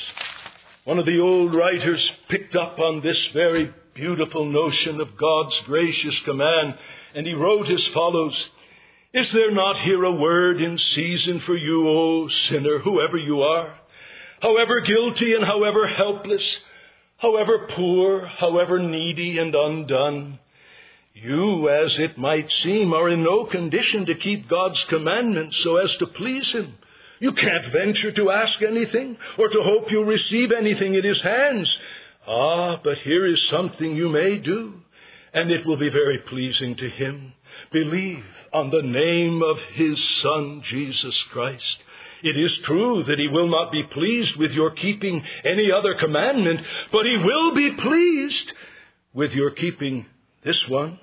[0.89, 6.17] One of the old writers picked up on this very beautiful notion of God's gracious
[6.25, 6.77] command,
[7.15, 8.33] and he wrote as follows
[9.13, 13.79] Is there not here a word in season for you, O sinner, whoever you are,
[14.41, 16.41] however guilty and however helpless,
[17.19, 20.39] however poor, however needy and undone?
[21.13, 25.91] You, as it might seem, are in no condition to keep God's commandments so as
[25.99, 26.73] to please Him.
[27.21, 31.69] You can't venture to ask anything or to hope you'll receive anything in His hands.
[32.27, 34.75] Ah, but here is something you may do,
[35.33, 37.33] and it will be very pleasing to Him.
[37.73, 41.63] Believe on the name of His Son, Jesus Christ.
[42.23, 46.61] It is true that He will not be pleased with your keeping any other commandment,
[46.93, 48.53] but He will be pleased
[49.13, 50.07] with your keeping
[50.45, 50.99] this one.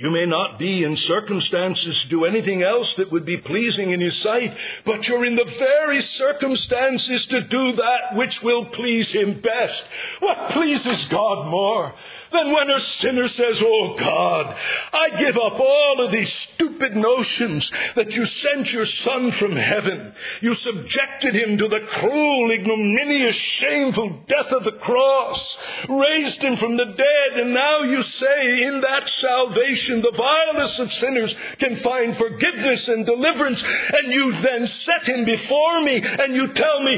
[0.00, 4.00] You may not be in circumstances to do anything else that would be pleasing in
[4.00, 4.48] His sight,
[4.86, 9.80] but you're in the very circumstances to do that which will please Him best.
[10.24, 11.92] What pleases God more
[12.32, 14.46] than when a sinner says, Oh God,
[14.94, 17.62] I give up all of these stupid notions
[17.96, 20.14] that you sent your Son from heaven.
[20.40, 25.40] You subjected him to the cruel, ignominious, shameful death of the cross,
[25.88, 30.88] raised him from the dead, and now you say in that salvation the vilest of
[31.00, 36.46] sinners can find forgiveness and deliverance, and you then set him before me and you
[36.54, 36.94] tell me,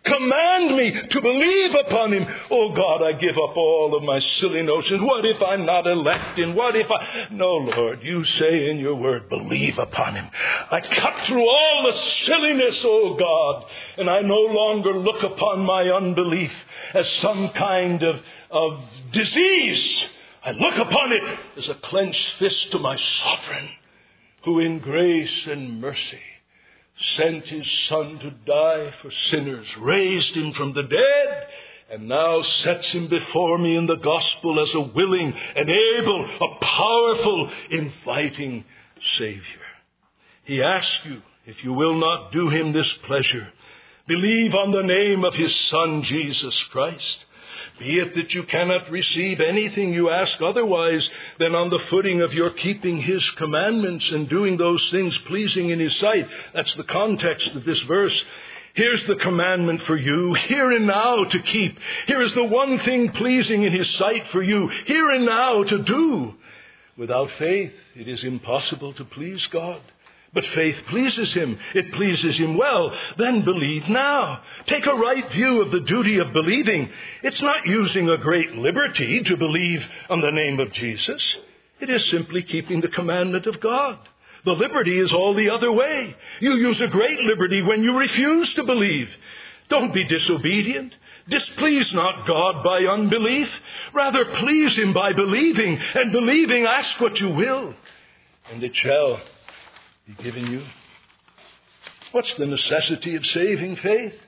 [0.00, 2.24] Command me to believe upon him.
[2.50, 5.04] Oh God, I give up all of my silly notions.
[5.04, 6.54] What if I'm not elected?
[6.56, 7.34] What if I.
[7.34, 10.24] No, Lord, you say in your word, believe upon him.
[10.24, 13.64] I cut through all the silliness, oh God,
[13.98, 16.50] and I no longer look upon my unbelief
[16.94, 18.16] as some kind of,
[18.50, 18.80] of
[19.12, 19.84] disease.
[20.42, 23.68] I look upon it as a clenched fist to my sovereign,
[24.46, 26.24] who in grace and mercy
[27.16, 31.46] sent his Son to die for sinners, raised him from the dead,
[31.92, 36.64] and now sets him before me in the gospel as a willing an able, a
[36.64, 38.64] powerful, inviting
[39.18, 39.66] Savior.
[40.44, 43.48] He asks you, if you will not do him this pleasure,
[44.06, 47.19] believe on the name of his Son, Jesus Christ.
[47.80, 51.00] Be it that you cannot receive anything you ask otherwise
[51.38, 55.80] than on the footing of your keeping His commandments and doing those things pleasing in
[55.80, 56.28] His sight.
[56.52, 58.12] That's the context of this verse.
[58.74, 61.78] Here's the commandment for you, here and now to keep.
[62.06, 65.82] Here is the one thing pleasing in His sight for you, here and now to
[65.82, 66.34] do.
[66.98, 69.80] Without faith, it is impossible to please God.
[70.32, 71.58] But faith pleases Him.
[71.74, 72.90] It pleases Him well.
[73.18, 74.40] Then believe now.
[74.68, 76.88] Take a right view of the duty of believing.
[77.22, 81.20] It's not using a great liberty to believe on the name of Jesus.
[81.80, 83.98] It is simply keeping the commandment of God.
[84.44, 86.14] The liberty is all the other way.
[86.40, 89.08] You use a great liberty when you refuse to believe.
[89.68, 90.92] Don't be disobedient.
[91.28, 93.48] Displease not God by unbelief.
[93.94, 97.74] Rather, please Him by believing, and believing, ask what you will,
[98.50, 99.20] and it shall
[100.16, 100.62] be given you.
[102.12, 104.18] What's the necessity of saving faith?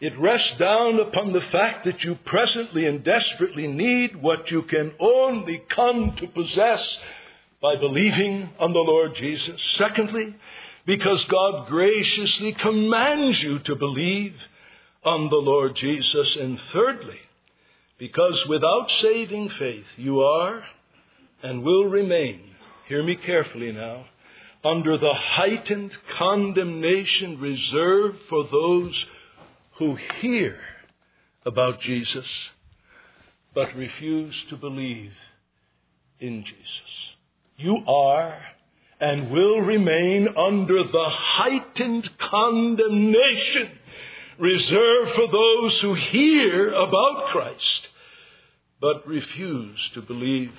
[0.00, 4.92] It rests down upon the fact that you presently and desperately need what you can
[4.98, 6.80] only come to possess
[7.60, 9.60] by believing on the Lord Jesus.
[9.78, 10.34] Secondly,
[10.86, 14.32] because God graciously commands you to believe
[15.04, 16.36] on the Lord Jesus.
[16.40, 17.20] And thirdly,
[17.98, 20.64] because without saving faith, you are
[21.44, 22.40] and will remain,
[22.88, 24.06] hear me carefully now,
[24.64, 28.94] under the heightened condemnation reserved for those
[29.78, 30.56] who hear
[31.44, 32.26] about Jesus
[33.54, 35.12] but refuse to believe
[36.20, 36.66] in Jesus.
[37.56, 38.38] You are
[39.00, 43.78] and will remain under the heightened condemnation
[44.38, 47.58] reserved for those who hear about Christ
[48.80, 50.50] but refuse to believe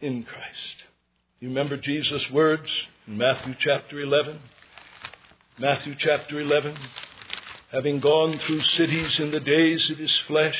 [0.00, 0.83] in Christ.
[1.44, 2.64] You remember Jesus' words
[3.06, 4.40] in Matthew chapter 11?
[5.60, 6.74] Matthew chapter 11.
[7.70, 10.56] Having gone through cities in the days of his flesh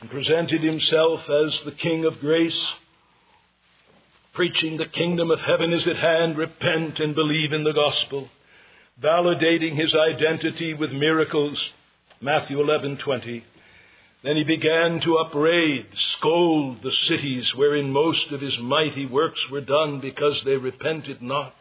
[0.00, 2.62] and presented himself as the King of grace,
[4.34, 8.28] preaching the kingdom of heaven is at hand, repent and believe in the gospel,
[9.02, 11.58] validating his identity with miracles,
[12.20, 13.42] Matthew 11:20.
[14.22, 15.86] Then he began to upbraid,
[16.22, 21.54] scold the cities wherein most of his mighty works were done because they repented not.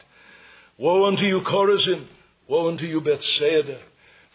[0.77, 2.07] Woe unto you, Chorazin!
[2.47, 3.79] Woe unto you, Bethsaida!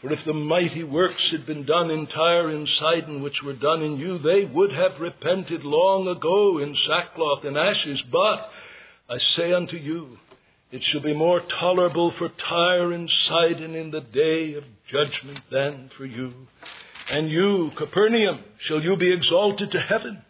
[0.00, 3.82] For if the mighty works had been done in Tyre and Sidon, which were done
[3.82, 8.02] in you, they would have repented long ago in sackcloth and ashes.
[8.12, 8.50] But
[9.08, 10.18] I say unto you,
[10.70, 15.90] it shall be more tolerable for Tyre and Sidon in the day of judgment than
[15.96, 16.32] for you.
[17.08, 20.22] And you, Capernaum, shall you be exalted to heaven?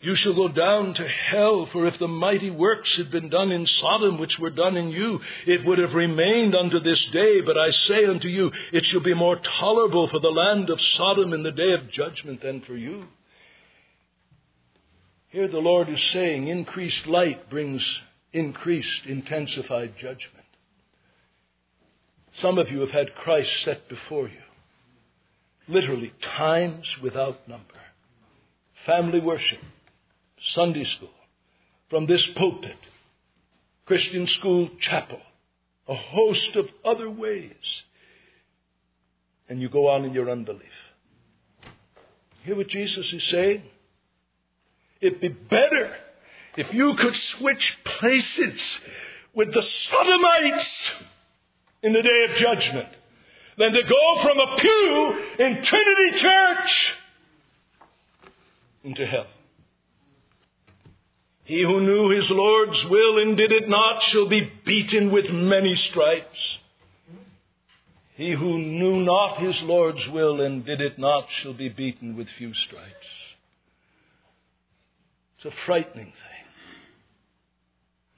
[0.00, 3.66] You shall go down to hell, for if the mighty works had been done in
[3.80, 7.40] Sodom, which were done in you, it would have remained unto this day.
[7.40, 11.32] But I say unto you, it shall be more tolerable for the land of Sodom
[11.32, 13.04] in the day of judgment than for you.
[15.30, 17.80] Here the Lord is saying, increased light brings
[18.34, 20.44] increased, intensified judgment.
[22.42, 24.43] Some of you have had Christ set before you.
[25.68, 27.64] Literally, times without number.
[28.86, 29.60] Family worship,
[30.54, 31.14] Sunday school,
[31.88, 32.76] from this pulpit,
[33.86, 35.18] Christian school chapel,
[35.88, 37.52] a host of other ways.
[39.48, 40.62] And you go on in your unbelief.
[42.44, 43.62] Hear what Jesus is saying?
[45.00, 45.92] It'd be better
[46.56, 47.62] if you could switch
[48.00, 48.58] places
[49.34, 50.68] with the Sodomites
[51.82, 53.03] in the day of judgment
[53.58, 56.70] than to go from a pew in Trinity Church
[58.84, 59.26] into hell.
[61.44, 65.74] He who knew his Lord's will and did it not shall be beaten with many
[65.90, 66.38] stripes.
[68.16, 72.28] He who knew not his Lord's will and did it not shall be beaten with
[72.38, 73.10] few stripes.
[75.36, 76.33] It's a frightening thing.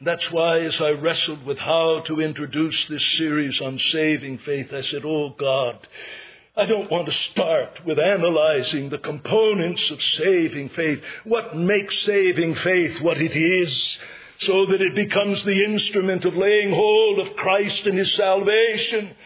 [0.05, 4.85] That's why, as I wrestled with how to introduce this series on saving faith, I
[4.93, 5.81] said, Oh God,
[6.55, 12.57] I don't want to start with analyzing the components of saving faith, what makes saving
[12.61, 13.73] faith what it is,
[14.45, 19.17] so that it becomes the instrument of laying hold of Christ and His salvation.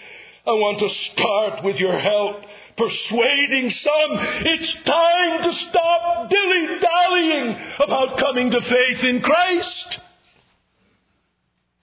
[0.46, 2.46] I want to start with your help
[2.78, 4.12] persuading some
[4.46, 7.48] it's time to stop dilly dallying
[7.82, 9.79] about coming to faith in Christ.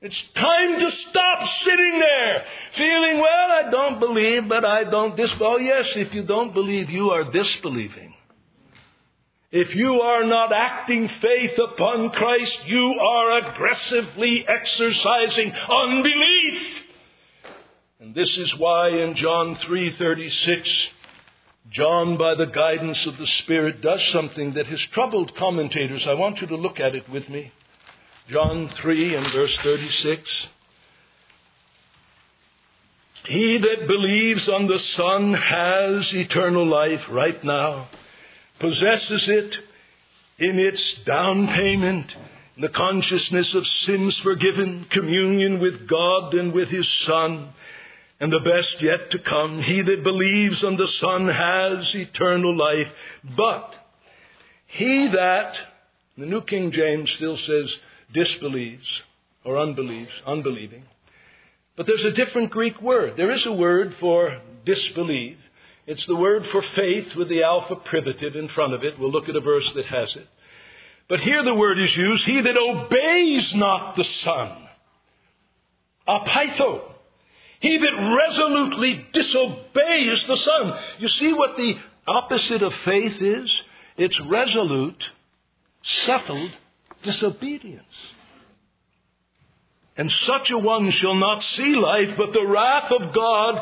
[0.08, 2.36] It's time to stop sitting there
[2.80, 5.28] feeling, well, I don't believe, but I don't dis.
[5.42, 8.16] Oh, yes, if you don't believe, you are disbelieving.
[9.52, 16.58] If you are not acting faith upon Christ, you are aggressively exercising unbelief.
[18.00, 20.88] And this is why in John 3:36
[21.74, 26.06] John by the guidance of the Spirit does something that has troubled commentators.
[26.08, 27.52] I want you to look at it with me.
[28.32, 30.22] John 3 and verse 36.
[33.30, 37.88] He that believes on the Son has eternal life right now,
[38.60, 39.52] possesses it
[40.40, 42.08] in its down payment,
[42.60, 47.54] the consciousness of sins forgiven, communion with God and with His Son,
[48.20, 49.62] and the best yet to come.
[49.66, 52.92] He that believes on the Son has eternal life,
[53.38, 53.72] but
[54.78, 55.54] he that,
[56.18, 57.70] the New King James still says
[58.14, 58.86] disbelieves
[59.46, 60.84] or unbelieves, unbelieving.
[61.76, 63.14] But there's a different Greek word.
[63.18, 65.38] There is a word for disbelieve.
[65.86, 69.00] It's the word for faith with the alpha privative in front of it.
[69.00, 70.28] We'll look at a verse that has it.
[71.08, 74.68] But here the word is used, he that obeys not the Son.
[76.08, 76.92] Apaitho.
[77.62, 80.74] He that resolutely disobeys the Son.
[81.00, 81.74] You see what the
[82.08, 83.50] opposite of faith is?
[83.98, 85.02] It's resolute,
[86.06, 86.52] settled
[87.08, 87.84] disobedience.
[89.98, 93.56] And such a one shall not see life, but the wrath of God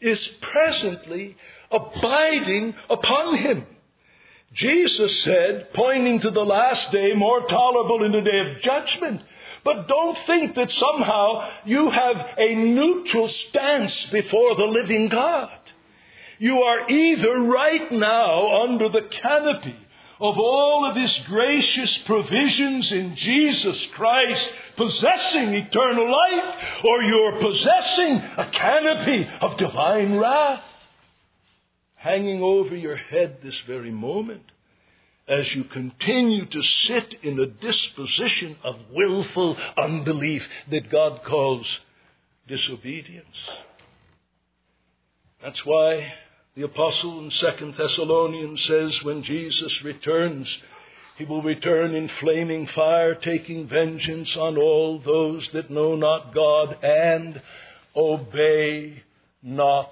[0.00, 1.36] is presently
[1.70, 3.66] abiding upon him.
[4.56, 9.20] Jesus said, pointing to the last day, more tolerable in the day of judgment.
[9.64, 15.48] But don't think that somehow you have a neutral stance before the living God.
[16.38, 19.83] You are either right now under the canopy
[20.24, 24.44] of all of His gracious provisions in Jesus Christ,
[24.76, 26.54] possessing eternal life,
[26.84, 30.62] or you're possessing a canopy of divine wrath
[31.96, 34.42] hanging over your head this very moment
[35.28, 41.66] as you continue to sit in a disposition of willful unbelief that God calls
[42.46, 43.26] disobedience.
[45.42, 46.12] That's why
[46.56, 50.46] the apostle in 2 Thessalonians says when Jesus returns,
[51.18, 56.76] he will return in flaming fire, taking vengeance on all those that know not God
[56.80, 57.42] and
[57.96, 59.02] obey
[59.42, 59.90] not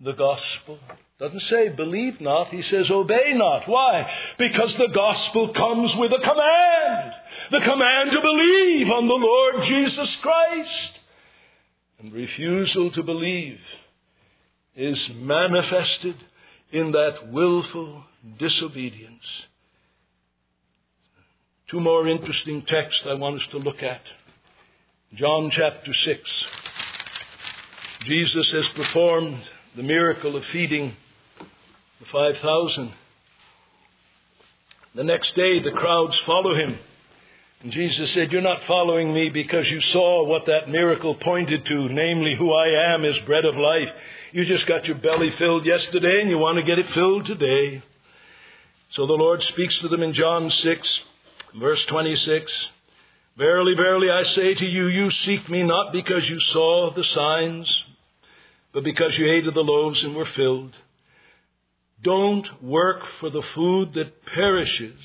[0.00, 0.80] the gospel.
[1.20, 3.68] Doesn't say believe not, he says obey not.
[3.68, 4.02] Why?
[4.36, 7.12] Because the gospel comes with a command.
[7.52, 10.92] The command to believe on the Lord Jesus Christ.
[12.00, 13.58] And refusal to believe
[14.76, 16.16] is manifested
[16.72, 18.02] in that willful
[18.38, 19.22] disobedience.
[21.70, 24.02] Two more interesting texts I want us to look at.
[25.18, 26.20] John chapter 6.
[28.06, 29.40] Jesus has performed
[29.76, 30.92] the miracle of feeding
[32.00, 32.92] the 5,000.
[34.96, 36.78] The next day, the crowds follow him.
[37.62, 41.88] And Jesus said, You're not following me because you saw what that miracle pointed to,
[41.90, 43.88] namely, who I am is bread of life.
[44.34, 47.80] You just got your belly filled yesterday and you want to get it filled today.
[48.96, 50.80] So the Lord speaks to them in John 6,
[51.60, 52.42] verse 26.
[53.38, 57.70] Verily, verily, I say to you, you seek me not because you saw the signs,
[58.72, 60.74] but because you ate of the loaves and were filled.
[62.02, 64.98] Don't work for the food that perishes,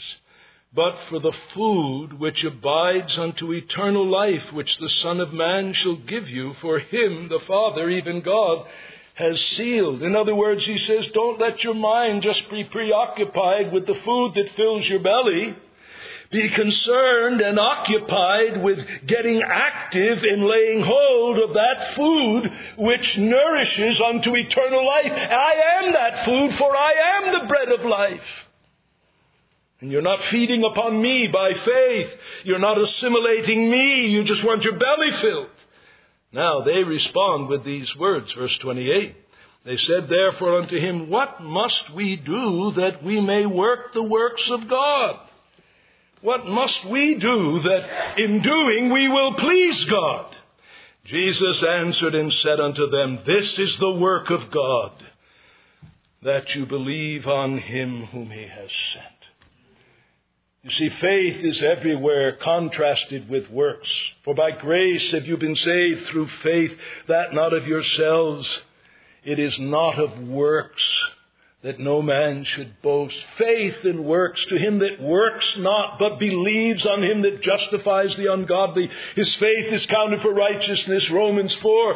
[0.73, 5.97] but for the food which abides unto eternal life, which the Son of Man shall
[5.97, 8.65] give you, for him, the Father, even God,
[9.19, 10.01] has sealed.
[10.01, 14.31] In other words, he says, don't let your mind just be preoccupied with the food
[14.39, 15.59] that fills your belly.
[16.31, 22.43] Be concerned and occupied with getting active in laying hold of that food
[22.85, 25.11] which nourishes unto eternal life.
[25.11, 28.29] I am that food, for I am the bread of life.
[29.81, 32.07] And you're not feeding upon me by faith.
[32.45, 34.11] You're not assimilating me.
[34.11, 35.58] You just want your belly filled.
[36.31, 39.15] Now they respond with these words, verse 28.
[39.65, 44.41] They said therefore unto him, What must we do that we may work the works
[44.51, 45.15] of God?
[46.21, 50.35] What must we do that in doing we will please God?
[51.05, 54.91] Jesus answered and said unto them, This is the work of God,
[56.23, 59.18] that you believe on him whom he has sent.
[60.61, 63.87] You see, faith is everywhere contrasted with works.
[64.25, 66.71] For by grace have you been saved through faith,
[67.07, 68.45] that not of yourselves.
[69.23, 70.83] It is not of works,
[71.63, 73.15] that no man should boast.
[73.37, 78.27] Faith in works to him that works not, but believes on him that justifies the
[78.27, 78.89] ungodly.
[79.15, 81.95] His faith is counted for righteousness, Romans 4.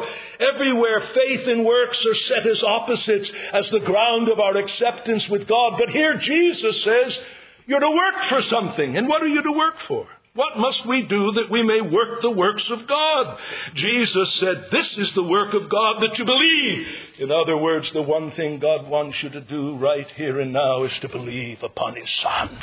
[0.56, 5.46] Everywhere faith and works are set as opposites, as the ground of our acceptance with
[5.48, 5.76] God.
[5.76, 7.12] But here Jesus says,
[7.66, 8.96] you're to work for something.
[8.96, 10.06] And what are you to work for?
[10.34, 13.36] What must we do that we may work the works of God?
[13.76, 16.86] Jesus said, This is the work of God that you believe.
[17.20, 20.84] In other words, the one thing God wants you to do right here and now
[20.84, 22.58] is to believe upon His Son.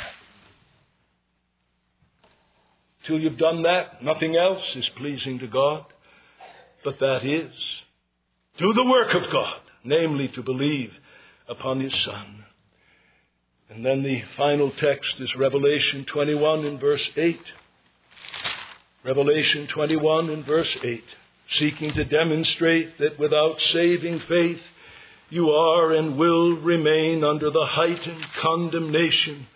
[3.06, 5.86] Till you've done that, nothing else is pleasing to God.
[6.84, 7.52] But that is.
[8.58, 10.90] do the work of God, namely to believe
[11.48, 12.41] upon His Son.
[13.74, 17.36] And then the final text is Revelation 21 in verse 8.
[19.04, 21.02] Revelation 21 in verse 8,
[21.58, 24.60] seeking to demonstrate that without saving faith,
[25.30, 29.46] you are and will remain under the heightened condemnation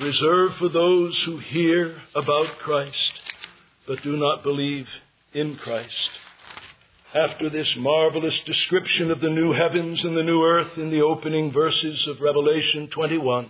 [0.00, 2.96] reserved for those who hear about Christ
[3.86, 4.86] but do not believe
[5.34, 6.13] in Christ.
[7.14, 11.52] After this marvelous description of the new heavens and the new earth in the opening
[11.52, 13.48] verses of Revelation 21,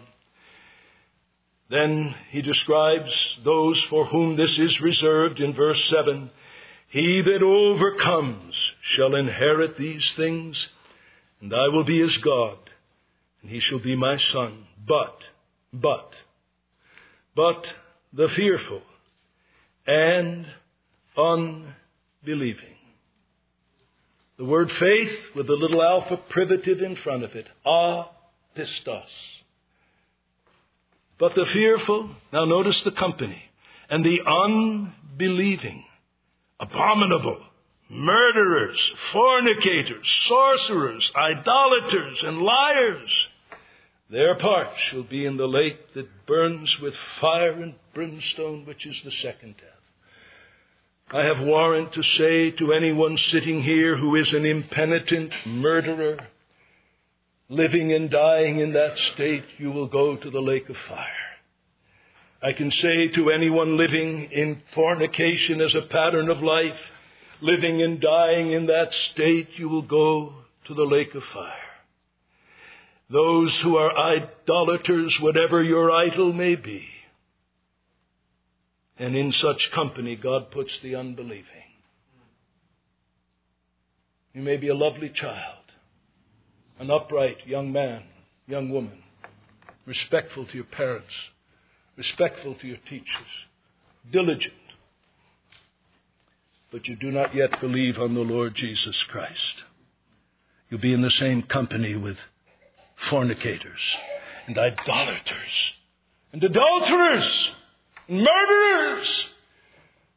[1.70, 3.10] then he describes
[3.42, 6.30] those for whom this is reserved in verse 7.
[6.90, 8.52] He that overcomes
[8.98, 10.54] shall inherit these things,
[11.40, 12.58] and I will be his God,
[13.40, 14.66] and he shall be my son.
[14.86, 15.16] But,
[15.72, 16.10] but,
[17.34, 17.62] but
[18.12, 18.82] the fearful
[19.86, 20.44] and
[21.16, 22.73] unbelieving.
[24.36, 27.46] The word faith with the little alpha privative in front of it.
[27.64, 28.04] A
[28.56, 29.02] pistos.
[31.20, 33.40] But the fearful, now notice the company,
[33.88, 35.84] and the unbelieving,
[36.58, 37.40] abominable,
[37.88, 38.78] murderers,
[39.12, 43.10] fornicators, sorcerers, idolaters, and liars,
[44.10, 48.96] their part shall be in the lake that burns with fire and brimstone, which is
[49.04, 49.73] the second death.
[51.12, 56.16] I have warrant to say to anyone sitting here who is an impenitent murderer,
[57.48, 61.24] living and dying in that state, you will go to the lake of fire.
[62.42, 66.78] I can say to anyone living in fornication as a pattern of life,
[67.40, 70.32] living and dying in that state, you will go
[70.66, 71.52] to the lake of fire.
[73.10, 76.82] Those who are idolaters, whatever your idol may be,
[78.98, 81.44] and in such company, God puts the unbelieving.
[84.32, 85.64] You may be a lovely child,
[86.78, 88.02] an upright young man,
[88.46, 88.98] young woman,
[89.86, 91.10] respectful to your parents,
[91.96, 93.32] respectful to your teachers,
[94.12, 94.52] diligent,
[96.72, 99.38] but you do not yet believe on the Lord Jesus Christ.
[100.68, 102.16] You'll be in the same company with
[103.10, 103.80] fornicators
[104.48, 105.54] and idolaters
[106.32, 107.48] and adulterers
[108.08, 109.08] murderers.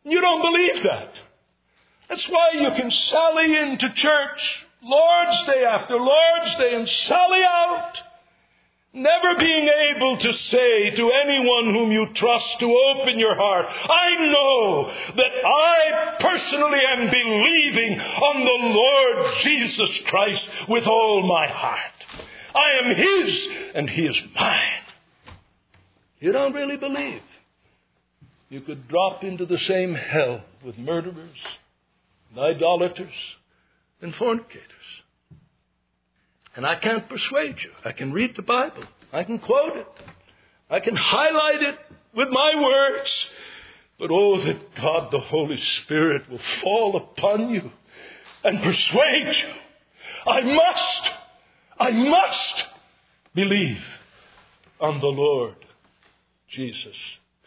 [0.03, 1.11] You don't believe that.
[2.09, 4.41] That's why you can sally into church
[4.83, 7.93] Lord's Day after Lord's Day and sally out,
[8.93, 14.07] never being able to say to anyone whom you trust to open your heart, I
[14.31, 15.75] know that I
[16.23, 21.97] personally am believing on the Lord Jesus Christ with all my heart.
[22.55, 23.29] I am His
[23.75, 24.87] and He is mine.
[26.19, 27.21] You don't really believe
[28.49, 31.37] you could drop into the same hell with murderers
[32.29, 33.13] and idolaters
[34.01, 34.63] and fornicators.
[36.55, 37.71] And I can't persuade you.
[37.85, 38.83] I can read the Bible.
[39.13, 39.87] I can quote it.
[40.69, 41.75] I can highlight it
[42.15, 43.09] with my words.
[43.99, 47.61] But oh, that God the Holy Spirit will fall upon you
[48.43, 50.31] and persuade you.
[50.31, 53.77] I must, I must believe
[54.79, 55.55] on the Lord
[56.55, 56.95] Jesus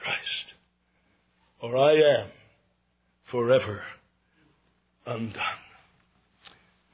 [0.02, 0.39] Christ
[1.62, 2.30] or I am
[3.30, 3.82] forever
[5.06, 5.60] undone.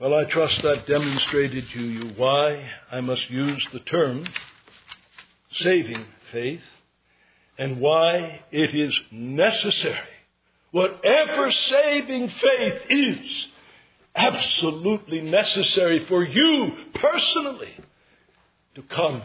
[0.01, 2.63] Well, I trust that demonstrated to you why
[2.93, 4.25] I must use the term
[5.65, 6.61] saving faith
[7.59, 10.13] and why it is necessary.
[10.73, 13.47] Whatever saving faith is,
[14.17, 17.73] absolutely necessary for you personally
[18.75, 19.23] to come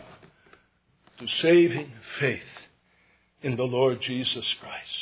[1.19, 2.39] to saving faith
[3.43, 5.00] in the Lord Jesus Christ.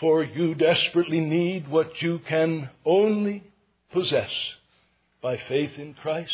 [0.00, 3.42] For you desperately need what you can only
[3.92, 4.30] possess
[5.22, 6.30] by faith in Christ.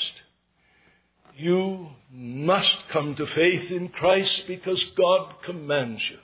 [1.36, 6.18] You must come to faith in Christ because God commands you.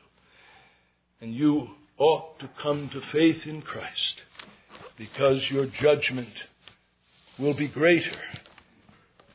[1.20, 1.66] And you
[1.98, 3.88] ought to come to faith in Christ
[4.96, 6.28] because your judgment
[7.38, 8.20] will be greater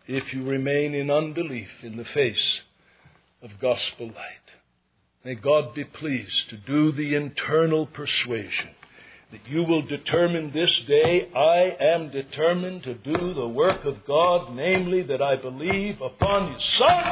[0.08, 2.36] if you remain in unbelief in the face
[3.44, 4.37] of gospel light.
[5.28, 8.72] May God be pleased to do the internal persuasion
[9.36, 14.56] that you will determine this day, I am determined to do the work of God,
[14.56, 17.04] namely that I believe upon His Son,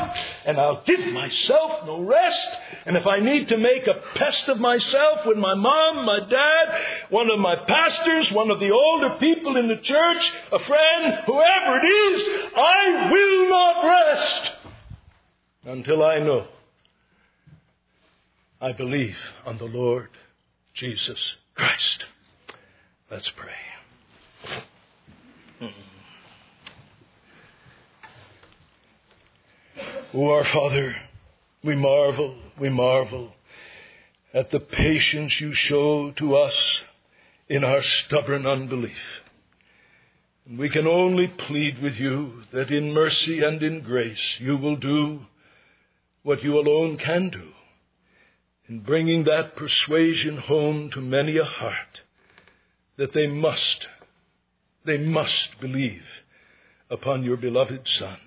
[0.48, 2.88] and I'll give myself no rest.
[2.88, 7.12] And if I need to make a pest of myself with my mom, my dad,
[7.12, 10.24] one of my pastors, one of the older people in the church,
[10.56, 12.18] a friend, whoever it is,
[12.56, 14.42] I will not rest
[15.68, 16.55] until I know
[18.62, 20.08] I believe on the Lord
[20.80, 21.20] Jesus
[21.56, 22.04] Christ.
[23.12, 23.52] Let's pray.
[25.60, 25.68] Hmm.
[30.14, 30.96] Oh, our Father,
[31.66, 33.34] we marvel, we marvel
[34.34, 36.54] at the patience you show to us
[37.50, 38.92] in our stubborn unbelief.
[40.48, 44.78] And we can only plead with you that in mercy and in grace you will
[44.78, 45.20] do
[46.24, 47.50] what you alone can do
[48.68, 52.00] in bringing that persuasion home to many a heart
[52.98, 53.86] that they must,
[54.86, 56.02] they must believe
[56.90, 58.18] upon your beloved Son.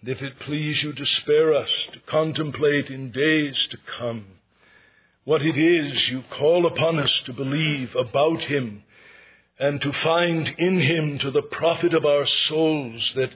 [0.00, 4.26] And if it please you to spare us to contemplate in days to come
[5.24, 8.82] what it is you call upon us to believe about Him
[9.58, 13.30] and to find in Him to the profit of our souls that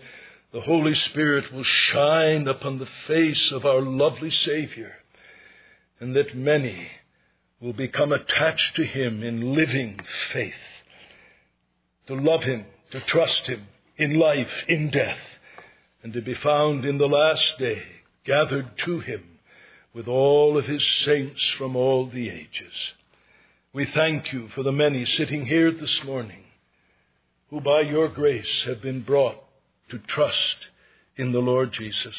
[0.52, 4.92] the Holy Spirit will shine upon the face of our lovely Savior
[6.00, 6.88] and that many
[7.60, 9.98] will become attached to Him in living
[10.32, 10.52] faith,
[12.06, 13.66] to love Him, to trust Him
[13.98, 15.18] in life, in death,
[16.02, 17.82] and to be found in the last day
[18.24, 19.22] gathered to Him
[19.94, 22.72] with all of His saints from all the ages.
[23.74, 26.44] We thank you for the many sitting here this morning
[27.50, 29.36] who by your grace have been brought
[29.90, 30.34] to trust
[31.16, 32.14] in the Lord Jesus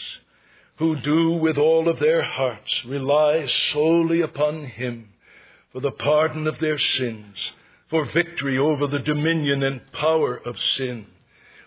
[0.80, 5.10] who do with all of their hearts rely solely upon Him
[5.74, 7.36] for the pardon of their sins,
[7.90, 11.06] for victory over the dominion and power of sin,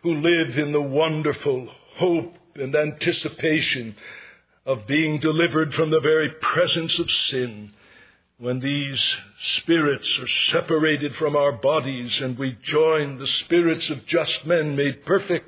[0.03, 3.95] who live in the wonderful hope and anticipation
[4.65, 7.71] of being delivered from the very presence of sin.
[8.39, 8.99] When these
[9.63, 15.05] spirits are separated from our bodies and we join the spirits of just men made
[15.05, 15.47] perfect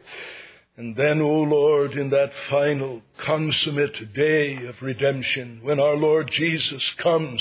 [0.76, 6.82] and then, O Lord, in that final, consummate day of redemption, when our Lord Jesus
[7.00, 7.40] comes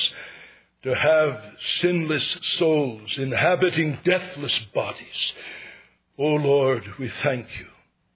[0.83, 1.39] to have
[1.81, 2.23] sinless
[2.59, 4.99] souls inhabiting deathless bodies,
[6.19, 7.65] O Lord, we thank you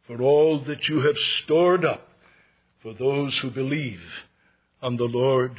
[0.06, 2.08] for all that you have stored up
[2.84, 4.00] for those who believe
[4.84, 5.54] on the Lord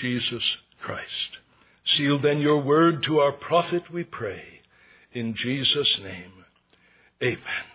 [0.00, 0.42] Jesus
[0.84, 1.04] Christ.
[1.96, 4.42] Seal then your word to our profit, we pray.
[5.12, 6.32] In Jesus' name,
[7.20, 7.69] amen.